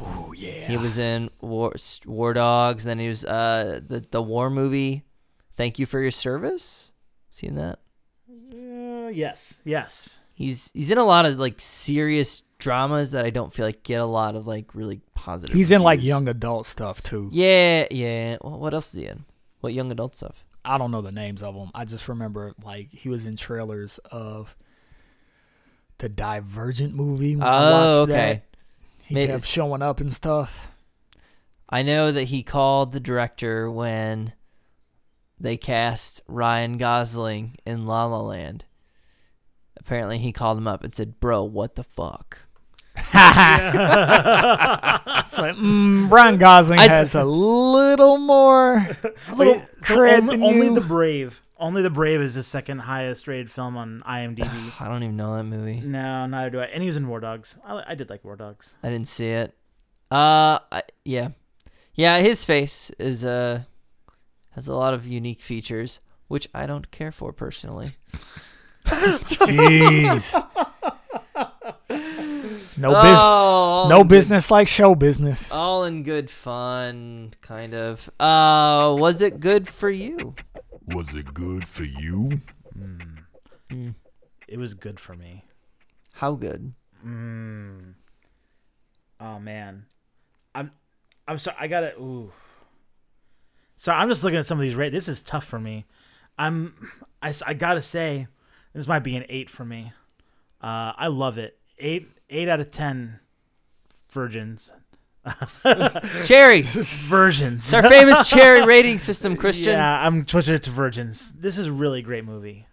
[0.00, 0.66] Oh yeah.
[0.68, 1.72] He was in War
[2.06, 2.84] War Dogs.
[2.84, 5.04] Then he was uh the the war movie
[5.56, 6.92] Thank you for your service.
[7.30, 7.78] Seen that?
[8.30, 10.22] Uh, yes, yes.
[10.34, 14.00] He's he's in a lot of like serious dramas that I don't feel like get
[14.00, 15.54] a lot of like really positive.
[15.54, 17.28] He's in like young adult stuff too.
[17.32, 18.38] Yeah, yeah.
[18.40, 19.24] Well, what else is he in?
[19.60, 20.44] What young adult stuff?
[20.64, 21.70] I don't know the names of them.
[21.74, 24.56] I just remember like he was in trailers of
[25.98, 27.36] the Divergent movie.
[27.36, 28.32] when I Oh, watched okay.
[28.51, 28.51] that.
[29.12, 30.68] He Maybe kept showing up and stuff.
[31.68, 34.32] I know that he called the director when
[35.38, 38.64] they cast Ryan Gosling in La La Land.
[39.78, 42.38] Apparently, he called him up and said, "Bro, what the fuck?"
[42.96, 43.12] It's
[45.38, 50.36] like, mm, Ryan Gosling I- has a little more, a little Wait, so cred only,
[50.36, 50.74] than only you.
[50.74, 51.41] the Brave.
[51.62, 54.72] Only the Brave is the second highest rated film on IMDb.
[54.80, 55.80] I don't even know that movie.
[55.80, 56.64] no, neither do I.
[56.64, 57.56] And he was in War Dogs.
[57.64, 58.76] I, I did like War Dogs.
[58.82, 59.54] I didn't see it.
[60.10, 61.28] Uh, I, yeah,
[61.94, 62.18] yeah.
[62.18, 63.62] His face is uh
[64.50, 67.92] has a lot of unique features, which I don't care for personally.
[68.84, 70.32] Jeez.
[72.76, 73.18] No business.
[73.22, 75.50] Oh, No business like show business.
[75.52, 78.10] All in good fun, kind of.
[78.18, 80.34] Uh, was it good for you?
[80.94, 82.40] Was it good for you?
[83.70, 83.94] Mm.
[84.48, 85.44] It was good for me.
[86.12, 86.74] How good?
[87.04, 87.94] Mm.
[89.18, 89.86] Oh man,
[90.54, 90.70] I'm
[91.26, 91.56] I'm sorry.
[91.58, 91.94] I gotta.
[91.98, 92.32] Ooh.
[93.76, 94.74] So I'm just looking at some of these.
[94.74, 94.90] Rate.
[94.90, 95.86] This is tough for me.
[96.38, 96.90] I'm.
[97.22, 98.26] I, I gotta say,
[98.74, 99.92] this might be an eight for me.
[100.60, 101.58] Uh, I love it.
[101.78, 103.20] Eight eight out of ten.
[104.10, 104.72] Virgins.
[106.24, 107.08] Cherries.
[107.08, 107.64] Virgins.
[107.64, 109.74] It's our famous cherry rating system, Christian.
[109.74, 111.32] Yeah, I'm switching it to Virgins.
[111.32, 112.66] This is a really great movie.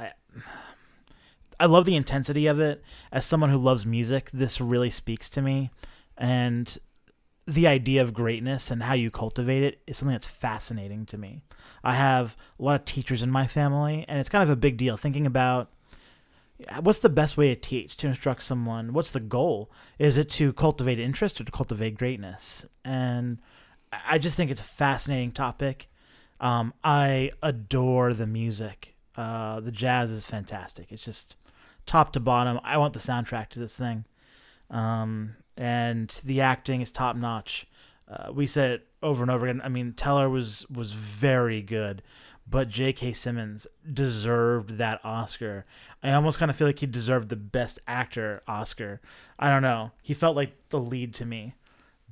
[0.00, 0.12] I,
[1.60, 2.82] I love the intensity of it.
[3.12, 5.70] As someone who loves music, this really speaks to me.
[6.18, 6.76] And
[7.46, 11.44] the idea of greatness and how you cultivate it is something that's fascinating to me.
[11.84, 14.76] I have a lot of teachers in my family, and it's kind of a big
[14.76, 15.70] deal thinking about
[16.80, 18.92] what's the best way to teach, to instruct someone?
[18.92, 19.70] What's the goal?
[19.98, 22.66] Is it to cultivate interest or to cultivate greatness?
[22.84, 23.38] And
[23.92, 25.88] I just think it's a fascinating topic.
[26.40, 28.94] Um, I adore the music.
[29.16, 30.92] Uh, the jazz is fantastic.
[30.92, 31.36] It's just
[31.86, 32.60] top to bottom.
[32.62, 34.04] I want the soundtrack to this thing.
[34.70, 37.66] Um, and the acting is top notch.
[38.08, 39.62] Uh, we said it over and over again.
[39.64, 42.02] I mean, Teller was was very good,
[42.48, 43.12] but J.K.
[43.12, 45.64] Simmons deserved that Oscar.
[46.02, 49.00] I almost kind of feel like he deserved the Best Actor Oscar.
[49.38, 49.90] I don't know.
[50.02, 51.54] He felt like the lead to me,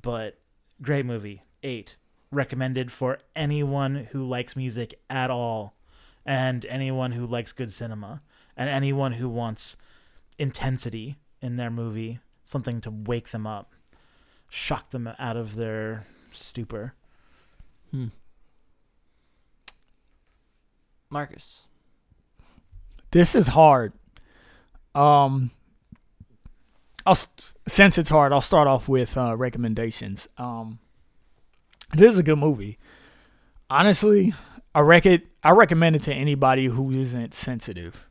[0.03, 0.39] but
[0.83, 1.43] great movie.
[1.63, 1.97] Eight
[2.31, 5.75] recommended for anyone who likes music at all,
[6.27, 8.21] and anyone who likes good cinema,
[8.57, 9.77] and anyone who wants
[10.39, 13.73] intensity in their movie, something to wake them up,
[14.49, 16.95] shock them out of their stupor.
[17.93, 18.09] Hmm.
[21.15, 21.63] Marcus.
[23.13, 23.93] This is hard.
[24.97, 25.53] Um,
[27.07, 30.29] I'll since it's hard, I'll start off with uh, recommendations.
[30.39, 30.81] Um,
[31.93, 32.79] this is a good movie.
[33.71, 34.35] Honestly,
[34.75, 38.09] I rec- I recommend it to anybody who isn't sensitive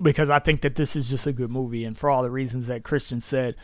[0.00, 2.66] because I think that this is just a good movie, and for all the reasons
[2.66, 3.56] that Christian said,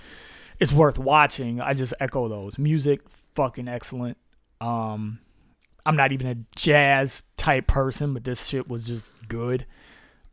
[0.59, 1.61] it's worth watching.
[1.61, 2.59] I just echo those.
[2.59, 3.03] Music,
[3.35, 4.17] fucking excellent.
[4.59, 5.21] Um,
[5.87, 9.67] I'm not even a jazz type person, but this shit was just good.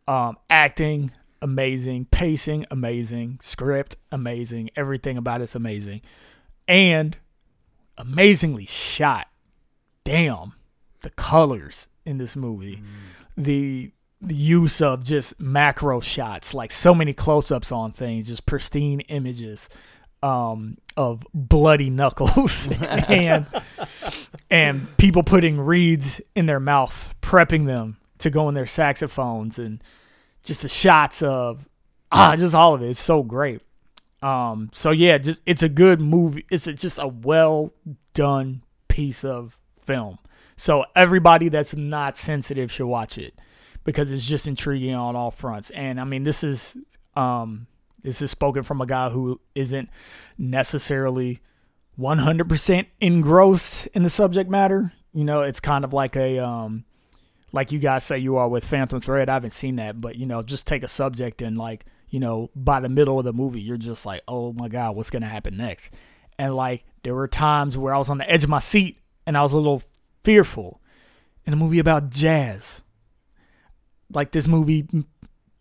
[0.08, 6.02] Um, acting amazing, pacing amazing, script amazing, everything about it's amazing,
[6.68, 7.18] and
[7.98, 9.28] amazingly shot.
[10.04, 10.54] Damn,
[11.02, 12.82] the colors in this movie,
[13.38, 13.92] the
[14.22, 19.02] the use of just macro shots, like so many close ups on things, just pristine
[19.02, 19.70] images
[20.24, 23.46] um, of bloody knuckles and
[24.50, 29.84] and people putting reeds in their mouth, prepping them to go in their saxophones, and
[30.44, 31.68] just the shots of
[32.12, 32.90] ah, just all of it.
[32.90, 33.62] It's so great.
[34.22, 36.46] Um, so yeah, just it's a good movie.
[36.50, 37.74] It's a, just a well
[38.14, 40.18] done piece of film.
[40.58, 43.40] So everybody that's not sensitive should watch it
[43.84, 45.70] because it's just intriguing on all fronts.
[45.72, 46.78] And I mean, this is
[47.16, 47.68] um,
[48.06, 49.90] this is spoken from a guy who isn't
[50.38, 51.42] necessarily
[52.00, 54.94] 100% engrossed in the subject matter.
[55.14, 56.86] You know, it's kind of like a um
[57.52, 59.30] like you guys say you are with Phantom Thread.
[59.30, 62.52] I haven't seen that, but you know, just take a subject and like, you know,
[62.54, 65.30] by the middle of the movie, you're just like, "Oh my god, what's going to
[65.30, 65.94] happen next?"
[66.38, 69.38] And like there were times where I was on the edge of my seat and
[69.38, 69.82] I was a little
[70.24, 70.82] fearful
[71.46, 72.82] in a movie about jazz.
[74.14, 74.88] Like this movie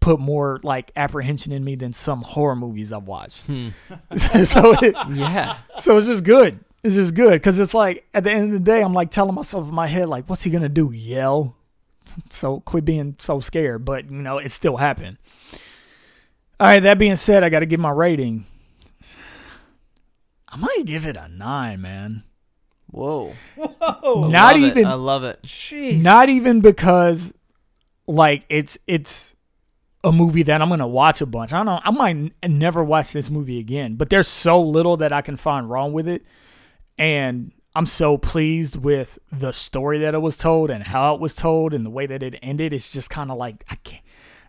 [0.05, 3.47] put more like apprehension in me than some horror movies I've watched.
[3.47, 3.69] Hmm.
[4.17, 5.57] so it's Yeah.
[5.81, 6.61] so it's just good.
[6.83, 9.35] It's just good because it's like at the end of the day, I'm like telling
[9.35, 10.93] myself in my head, like, what's he gonna do?
[10.93, 11.57] Yell?
[12.31, 13.87] So quit being so scared.
[13.87, 15.17] But you know, it still happened.
[16.61, 16.81] All right.
[16.81, 18.45] That being said, I got to give my rating.
[20.49, 22.23] I might give it a nine, man.
[22.91, 23.33] Whoa.
[23.57, 24.29] Whoa.
[24.29, 24.67] Not Love it.
[24.67, 25.43] even I love it.
[25.43, 26.01] Jeez.
[26.03, 27.33] Not even because
[28.07, 29.34] like it's it's
[30.05, 31.53] a movie that I'm gonna watch a bunch.
[31.53, 31.81] I don't know.
[31.83, 35.37] I might n- never watch this movie again, but there's so little that I can
[35.37, 36.23] find wrong with it,
[36.99, 41.35] and I'm so pleased with the story that it was told and how it was
[41.35, 42.73] told and the way that it ended.
[42.73, 44.03] It's just kind of like I can't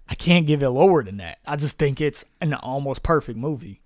[0.07, 1.39] I can't give it lower than that.
[1.47, 3.81] I just think it's an almost perfect movie.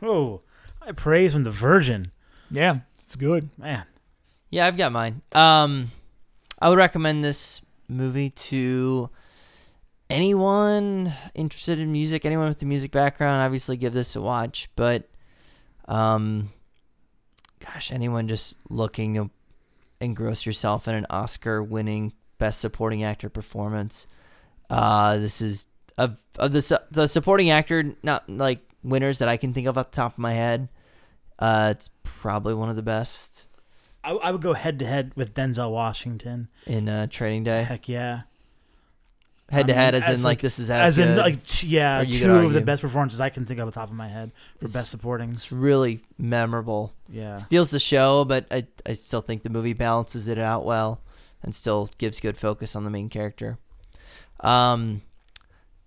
[0.00, 0.40] Oh,
[0.80, 2.12] I praise from the Virgin.
[2.50, 3.50] Yeah, it's good.
[3.58, 3.84] Man,
[4.48, 5.20] Yeah, I've got mine.
[5.32, 5.90] Um,
[6.58, 9.10] I would recommend this movie to
[10.10, 13.42] anyone interested in music, anyone with a music background.
[13.42, 14.68] Obviously, give this a watch.
[14.76, 15.08] But,
[15.86, 16.50] um,
[17.60, 19.30] gosh, anyone just looking to
[20.00, 24.06] engross yourself in an Oscar-winning Best Supporting Actor performance.
[24.68, 25.66] Uh, this is
[25.98, 29.76] of of the su- the supporting actor, not like winners that I can think of
[29.76, 30.68] off the top of my head.
[31.38, 33.46] Uh, it's probably one of the best
[34.02, 36.48] I, I would go head to head with Denzel Washington.
[36.66, 37.64] in uh, Training Day.
[37.64, 38.22] Heck yeah.
[39.50, 41.66] Head to head, mean, as in like, like- this is as, As in, like, t-
[41.66, 43.80] yeah, Or you could two of the best performances I can think of off the
[43.80, 45.30] top of my head for It's- best supporting.
[45.32, 46.92] it's really memorable.
[47.08, 47.36] Yeah.
[47.36, 51.00] Steals the show, but I I still think the movie balances it out well
[51.42, 53.58] and still gives good focus on the main character.
[54.40, 55.02] Um,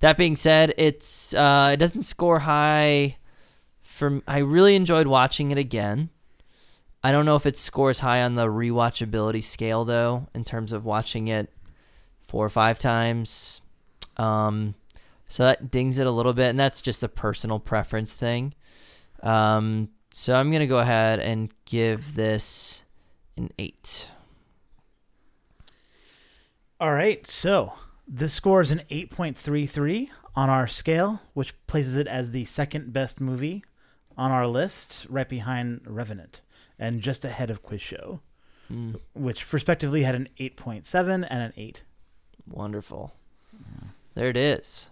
[0.01, 3.17] that being said, it's uh, it doesn't score high.
[3.81, 6.09] From I really enjoyed watching it again.
[7.03, 10.83] I don't know if it scores high on the rewatchability scale though, in terms of
[10.85, 11.49] watching it
[12.33, 13.61] four or five times.
[14.17, 14.73] Um,
[15.29, 18.55] so that dings it a little bit, and that's just a personal preference thing.
[19.21, 22.85] Um, so I'm gonna go ahead and give this
[23.37, 24.09] an eight.
[26.79, 27.73] All right, so
[28.07, 33.21] this score is an 8.33 on our scale, which places it as the second best
[33.21, 33.63] movie
[34.17, 36.41] on our list, right behind Revenant,
[36.79, 38.21] and just ahead of Quiz Show,
[38.71, 41.83] Mm, which respectively had an 8.7 and an 8.
[42.49, 43.13] Wonderful.
[44.15, 44.87] There it is.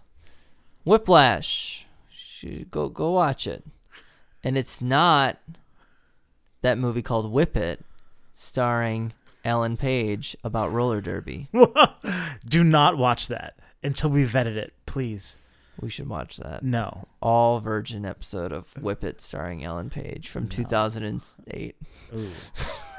[0.84, 1.86] Whiplash.
[2.70, 3.64] Go go watch it.
[4.42, 5.38] And it's not
[6.62, 7.84] that movie called Whip It,
[8.34, 9.12] starring
[9.44, 11.48] Ellen Page about roller derby.
[12.48, 15.36] Do not watch that until we vetted it, please.
[15.80, 16.62] We should watch that.
[16.62, 17.06] No.
[17.20, 21.76] All virgin episode of Whip It starring Ellen Page from 2008.
[22.14, 22.18] Ooh.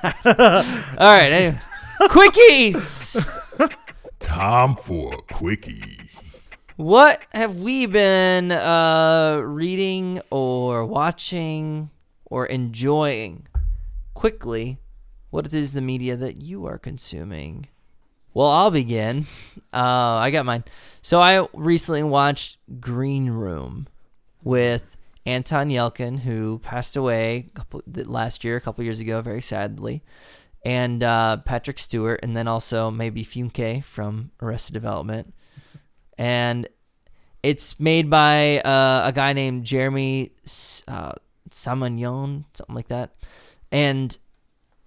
[0.03, 1.59] All right, anyway.
[2.01, 3.77] quickies.
[4.23, 5.99] Time for a quickie.
[6.77, 11.89] What have we been uh, reading or watching
[12.25, 13.47] or enjoying?
[14.13, 14.79] Quickly,
[15.29, 17.67] what is the media that you are consuming?
[18.33, 19.27] Well, I'll begin.
[19.75, 20.63] Uh, I got mine.
[21.01, 23.87] So I recently watched Green Room
[24.43, 24.95] with
[25.25, 30.03] Anton Yelchin, who passed away couple, last year, a couple years ago, very sadly,
[30.65, 35.33] and uh, Patrick Stewart, and then also Maeby Funke from Arrested Development.
[36.17, 36.67] And
[37.41, 40.31] it's made by uh, a guy named Jeremy
[40.87, 41.13] uh,
[41.51, 43.15] something like that.
[43.71, 44.15] And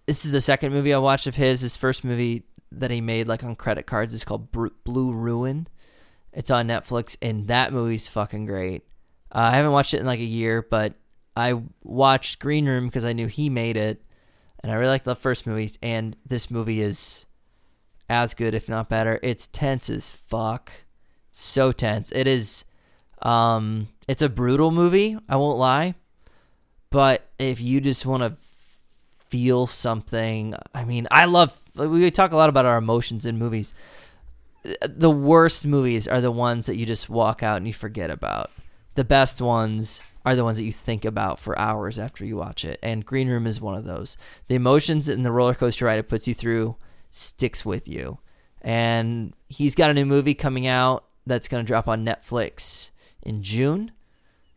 [0.07, 1.61] this is the second movie I watched of his.
[1.61, 5.69] His first movie that he made, like on credit cards, is called Blue Ruin.
[6.33, 8.83] It's on Netflix, and that movie's fucking great.
[9.33, 10.95] Uh, I haven't watched it in like a year, but
[11.37, 14.03] I watched Green Room because I knew he made it,
[14.67, 15.71] and I really like the first movie.
[15.81, 17.25] And this movie is
[18.09, 19.21] as good, if not better.
[19.23, 20.73] It's tense as fuck,
[21.31, 22.11] so tense.
[22.11, 22.65] It is.
[23.23, 25.17] Um, it's a brutal movie.
[25.29, 25.95] I won't lie,
[26.91, 28.37] but if you just want to
[29.29, 31.57] feel something, I mean, I love.
[31.77, 33.73] We talk a lot about our emotions in movies.
[34.85, 38.51] The worst movies are the ones that you just walk out and you forget about.
[38.97, 42.65] The best ones are the ones that you think about for hours after you watch
[42.65, 42.81] it.
[42.83, 44.17] And Green Room is one of those.
[44.49, 46.77] The emotions and the roller coaster ride it puts you through
[47.11, 48.19] sticks with you.
[48.61, 52.91] And he's got a new movie coming out that's going to drop on Netflix
[53.23, 53.93] in June.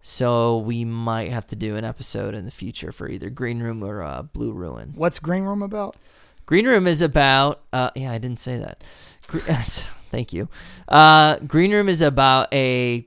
[0.02, 3.84] So we might have to do an episode in the future for either Green Room
[3.84, 4.94] or uh, Blue Ruin.
[4.96, 5.98] What's Green Room about?
[6.46, 7.62] Green Room is about.
[7.74, 8.84] Uh, yeah, I didn't say that.
[9.28, 9.40] Gre-
[10.12, 10.50] Thank you.
[10.88, 13.06] Uh, Green Room is about a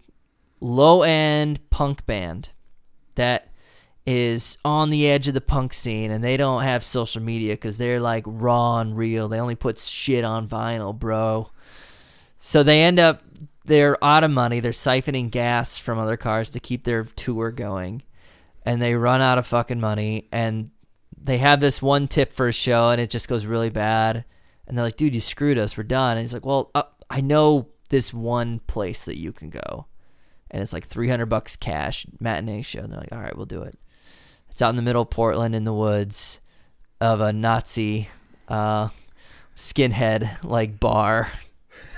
[0.63, 2.51] low end punk band
[3.17, 3.49] that
[4.07, 7.79] is on the edge of the punk scene and they don't have social media because
[7.79, 9.29] they're like raw and real.
[9.29, 11.51] They only put shit on vinyl, bro.
[12.39, 13.23] So they end up,
[13.65, 14.61] they're out of money.
[14.61, 18.03] They're siphoning gas from other cars to keep their tour going.
[18.65, 20.71] And they run out of fucking money and
[21.21, 24.25] they have this one tip for a show and it just goes really bad.
[24.67, 25.77] And they're like, dude, you screwed us.
[25.77, 26.17] We're done.
[26.17, 29.87] And he's like, well, uh, I know this one place that you can go.
[30.53, 32.81] And it's like 300 bucks cash matinee show.
[32.81, 33.79] And they're like, all right, we'll do it.
[34.51, 36.41] It's out in the middle of Portland in the woods
[37.01, 38.09] of a Nazi
[38.49, 38.89] uh,
[39.57, 41.33] skinhead like bar.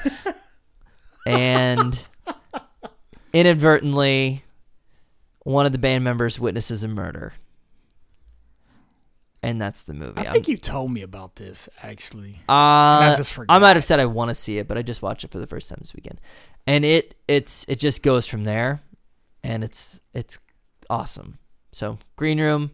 [1.26, 1.98] and
[3.32, 4.44] inadvertently,
[5.40, 7.34] one of the band members witnesses a murder.
[9.42, 10.18] And that's the movie.
[10.20, 12.36] I I'm- think you told me about this actually.
[12.48, 15.02] uh, I just I might have said I want to see it, but I just
[15.02, 16.18] watched it for the first time this weekend,
[16.66, 18.82] and it it's it just goes from there,
[19.42, 20.38] and it's it's
[20.88, 21.38] awesome.
[21.72, 22.70] So Green Room,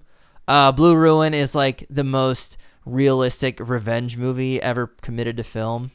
[0.47, 5.91] uh, Blue Ruin is like the most realistic revenge movie ever committed to film.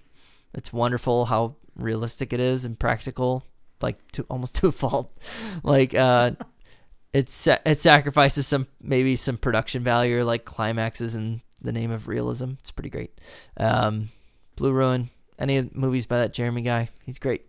[0.53, 3.43] It's wonderful how realistic it is and practical,
[3.81, 5.15] like to almost to a fault.
[5.63, 6.31] like uh,
[7.13, 12.07] it's it sacrifices some maybe some production value or like climaxes in the name of
[12.07, 12.53] realism.
[12.59, 13.19] It's pretty great.
[13.57, 14.09] Um,
[14.55, 15.09] Blue Ruin,
[15.39, 17.45] any movies by that Jeremy guy, he's great.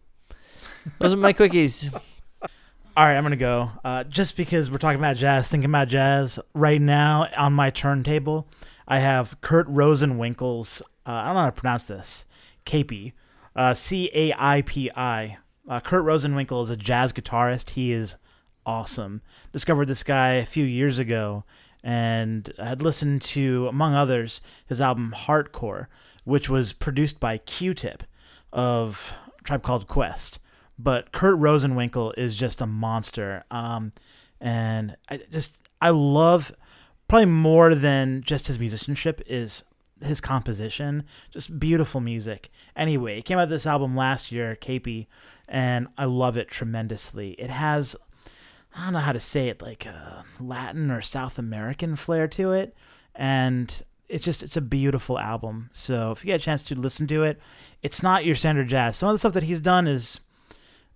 [0.99, 1.93] Those are my quickies.
[1.93, 3.71] All right, I'm gonna go.
[3.85, 8.49] Uh, just because we're talking about jazz, thinking about jazz right now on my turntable,
[8.89, 10.81] I have Kurt Rosenwinkel's.
[11.05, 12.25] Uh, I don't know how to pronounce this.
[12.65, 13.13] Capy,
[13.55, 15.39] uh, C A I P I.
[15.69, 17.71] Uh, Kurt Rosenwinkel is a jazz guitarist.
[17.71, 18.17] He is
[18.65, 19.21] awesome.
[19.53, 21.45] Discovered this guy a few years ago,
[21.83, 25.87] and had listened to, among others, his album Heartcore,
[26.25, 28.05] which was produced by Q-Tip
[28.53, 29.15] of
[29.45, 30.41] Tribe Called Quest
[30.79, 33.45] but Kurt Rosenwinkel is just a monster.
[33.51, 33.93] Um,
[34.41, 36.55] and I just I love
[37.09, 39.65] probably more than just his musicianship is
[40.03, 42.51] his composition, just beautiful music.
[42.77, 45.07] Anyway, he came out this album last year, Caipi,
[45.49, 47.33] and I love it tremendously.
[47.33, 47.97] It has
[48.77, 52.53] I don't know how to say it, like a Latin or South American flair to
[52.53, 52.77] it,
[53.15, 55.71] and it's just it's a beautiful album.
[55.73, 57.41] So if you get a chance to listen to it,
[57.83, 58.97] it's not your standard jazz.
[58.97, 60.21] Some of the stuff that he's done is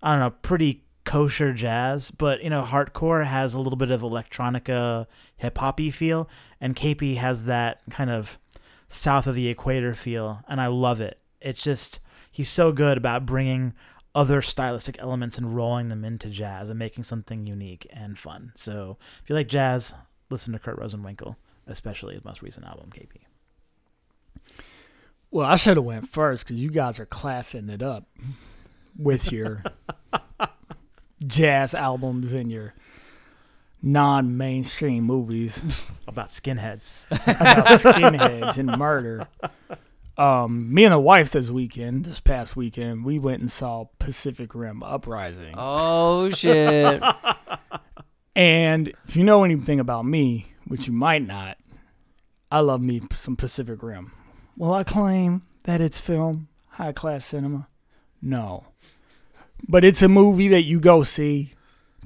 [0.01, 4.01] I don't know, pretty kosher jazz, but you know, Heartcore has a little bit of
[4.01, 5.07] electronica,
[5.37, 6.29] hip hoppy feel,
[6.59, 8.37] and Caipi has that kind of
[8.89, 11.19] south of the equator feel, and I love it.
[11.39, 11.99] It's just
[12.31, 13.73] he's so good about bringing
[14.13, 18.51] other stylistic elements and rolling them into jazz and making something unique and fun.
[18.55, 19.93] So if you like jazz,
[20.29, 21.35] listen to Kurt Rosenwinkel,
[21.67, 23.21] especially his most recent album, Caipi.
[25.29, 28.05] Well, I should have went first because you guys are classing it up
[28.97, 29.63] with your
[31.25, 32.73] jazz albums and your
[33.81, 36.91] non-mainstream movies About skinheads.
[37.09, 39.27] about skinheads and murder.
[40.17, 44.53] Um, me and the wife this weekend, this past weekend, we went and saw Pacific
[44.53, 45.55] Rim Uprising.
[45.57, 47.01] Oh shit!
[48.33, 51.57] And if you know anything about me, which you might not,
[52.49, 54.13] I love me some Pacific Rim.
[54.55, 57.67] Well, I claim that it's film high class cinema?
[58.21, 58.65] No.
[59.67, 61.53] But it's a movie that you go see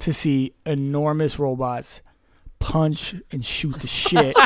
[0.00, 2.00] to see enormous robots
[2.58, 4.36] punch and shoot the shit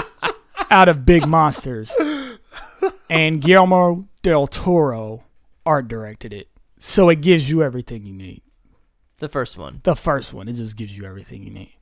[0.70, 1.92] out of big monsters.
[3.08, 5.24] And Guillermo del Toro
[5.64, 6.48] art directed it.
[6.78, 8.42] So it gives you everything you need.
[9.18, 9.80] the first one.
[9.84, 11.76] The first one, it just gives you everything you need.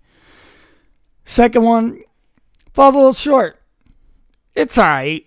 [1.24, 2.02] Second one
[2.74, 3.60] falls a little short.
[4.54, 5.26] It's alright.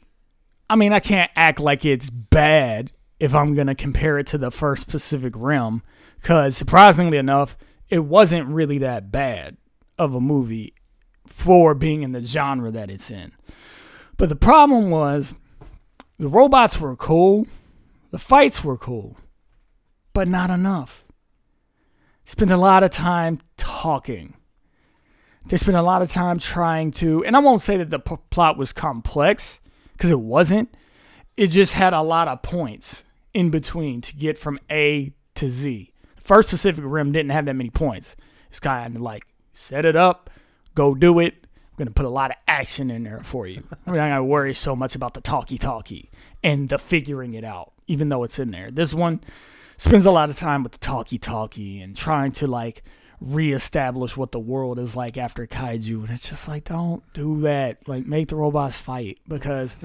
[0.69, 2.91] I mean, I can't act like it's bad
[3.23, 5.81] if I'm gonna compare it to the first Pacific Rim,
[6.21, 7.55] because surprisingly enough,
[7.87, 9.55] it wasn't really that bad
[9.97, 10.73] of a movie
[11.25, 13.31] for being in the genre that it's in.
[14.17, 15.35] But the problem was
[16.17, 17.47] the robots were cool,
[18.11, 19.15] the fights were cool,
[20.11, 21.05] but not enough
[22.25, 24.33] spend a lot of time talking.
[25.45, 28.15] They spent a lot of time trying to, and I won't say that the p-
[28.31, 29.61] plot was complex
[29.93, 30.75] because it wasn't.
[31.37, 33.03] It just had a lot of points
[33.33, 35.91] in between to get from A to Z.
[36.15, 38.15] First Pacific Rim didn't have that many points.
[38.49, 40.29] It's kind of like set it up,
[40.75, 41.33] go do it.
[41.43, 43.63] I'm gonna put a lot of action in there for you.
[43.87, 46.11] I'm not gonna worry so much about the talkie talkie
[46.43, 48.69] and the figuring it out, even though it's in there.
[48.69, 49.21] This one
[49.77, 52.83] spends a lot of time with the talkie talkie and trying to like
[53.23, 56.01] reestablish what the world is like after kaiju.
[56.01, 57.87] And it's just like don't do that.
[57.87, 59.17] Like make the robots fight.
[59.27, 59.75] Because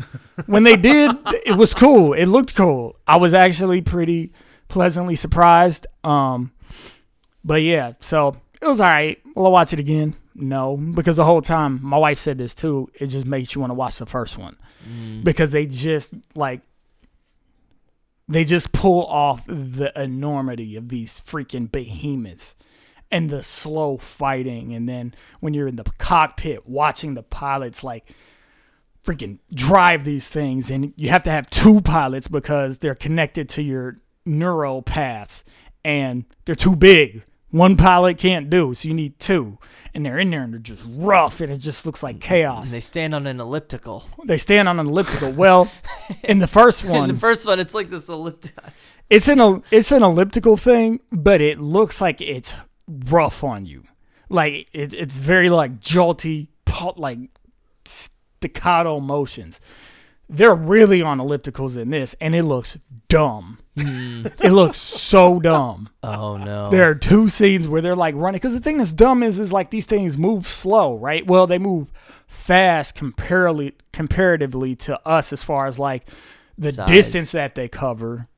[0.47, 1.16] when they did
[1.47, 2.12] it was cool.
[2.12, 2.97] It looked cool.
[3.06, 4.32] I was actually pretty
[4.66, 5.86] pleasantly surprised.
[6.02, 6.52] Um
[7.44, 9.20] but yeah so it was all right.
[9.36, 10.16] Will i watch it again?
[10.35, 10.77] No.
[10.77, 13.74] Because the whole time my wife said this too it just makes you want to
[13.74, 14.56] watch the first one.
[15.23, 16.62] Because they just like
[18.27, 22.55] they just pull off the enormity of these freaking behemoths
[23.11, 28.13] and the slow fighting and then when you're in the cockpit watching the pilots like
[29.05, 33.63] freaking drive these things and you have to have two pilots because they're connected to
[33.63, 35.45] your neural paths
[35.85, 39.57] and they're too big one pilot can't do so you need two
[39.95, 42.75] and they're in there and they're just rough and it just looks like chaos And
[42.75, 44.05] they stand on an elliptical.
[44.27, 45.71] they stand on an elliptical well
[46.25, 47.05] in the first one.
[47.09, 48.65] In the first one, it's like this elliptical.
[49.09, 52.53] it's an it's an elliptical thing, but it looks like it's
[52.89, 53.85] rough on you.
[54.28, 56.48] Like it, it's very like jolty,
[56.97, 57.19] like
[57.85, 59.60] staccato motions.
[60.31, 62.78] They're really on ellipticals in this, and it looks
[63.09, 63.59] dumb.
[63.78, 64.27] Hmm.
[64.43, 65.89] it looks so dumb.
[66.02, 66.70] Oh no.
[66.70, 69.52] There are two scenes where they're like running because the thing that's dumb is is
[69.52, 71.27] like these things move slow, right?
[71.27, 71.93] Well, they move
[72.27, 76.09] fast comparatively comparatively to us as far as like
[76.59, 76.89] the Size.
[76.89, 78.28] distance that they cover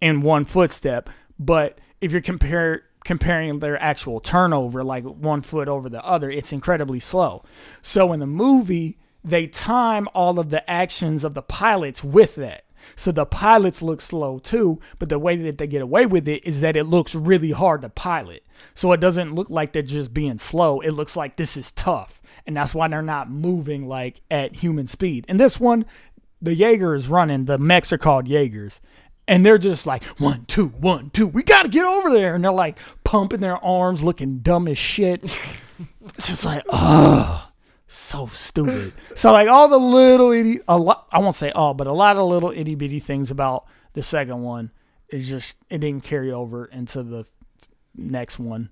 [0.00, 1.10] in one footstep.
[1.38, 6.52] But if you're compare comparing their actual turnover, like one foot over the other, it's
[6.52, 7.44] incredibly slow.
[7.82, 12.64] So in the movie, they time all of the actions of the pilots with that.
[12.96, 16.44] So the pilots look slow too, but the way that they get away with it
[16.46, 18.44] is that it looks really hard to pilot.
[18.74, 20.80] So it doesn't look like they're just being slow.
[20.80, 22.20] It looks like this is tough.
[22.46, 25.24] And that's why they're not moving like at human speed.
[25.28, 25.86] And this one,
[26.42, 28.80] the Jaeger is running, the mechs are called Jaegers.
[29.26, 32.34] And they're just like, one, two, one, two, we gotta get over there.
[32.34, 35.22] And they're like pumping their arms, looking dumb as shit.
[36.16, 37.50] it's just like, oh,
[37.86, 38.92] so stupid.
[39.14, 42.16] So like all the little itty, a lot, I won't say all, but a lot
[42.16, 43.64] of little itty bitty things about
[43.94, 44.72] the second one
[45.08, 47.24] is just it didn't carry over into the
[47.94, 48.70] next one.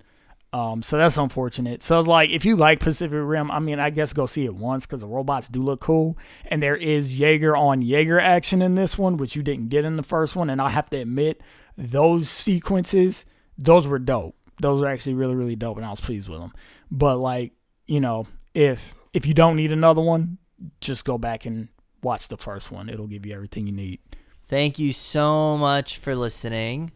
[0.55, 1.83] Um, so that's unfortunate.
[1.83, 4.55] So it's like if you like Pacific Rim, I mean, I guess go see it
[4.55, 8.74] once because the robots do look cool, and there is Jaeger on Jaeger action in
[8.74, 10.51] this one, which you didn't get in the first one.
[10.51, 11.41] And I have to admit,
[11.77, 13.24] those sequences,
[13.57, 14.37] those were dope.
[14.61, 16.53] Those were actually really, really dope, and I was pleased with them.
[16.91, 17.53] But like,
[17.87, 20.37] you know, if if you don't need another one,
[20.81, 21.69] just go back and
[22.03, 22.91] watch the first one.
[22.91, 24.01] It'll give you everything you need.
[24.49, 26.93] Thank you so much for listening.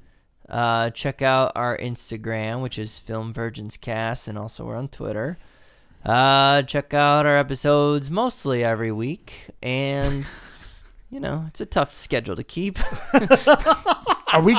[0.49, 5.39] Uh, check out our Instagram, which is Film Virgins Cast, and also we're on Twitter.
[6.05, 10.25] Uh, check out our episodes mostly every week, and
[11.11, 12.79] you know it's a tough schedule to keep.
[14.33, 14.59] Are we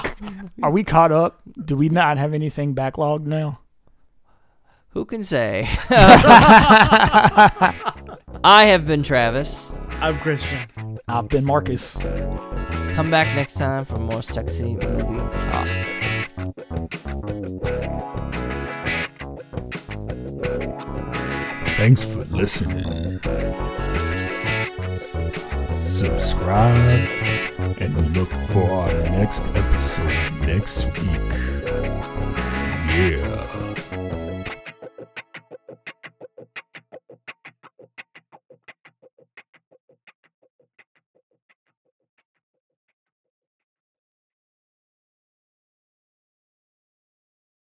[0.64, 1.42] are we caught up?
[1.64, 3.60] Do we not have anything backlogged now?
[4.90, 5.68] Who can say?
[8.44, 9.72] I have been Travis.
[10.00, 10.60] I'm Christian.
[11.08, 11.98] I've been Marcus.
[12.94, 15.68] Come back next time for more sexy movie talk.
[21.78, 23.20] Thanks for listening.
[25.82, 27.08] Subscribe
[27.80, 31.34] and look for our next episode next week.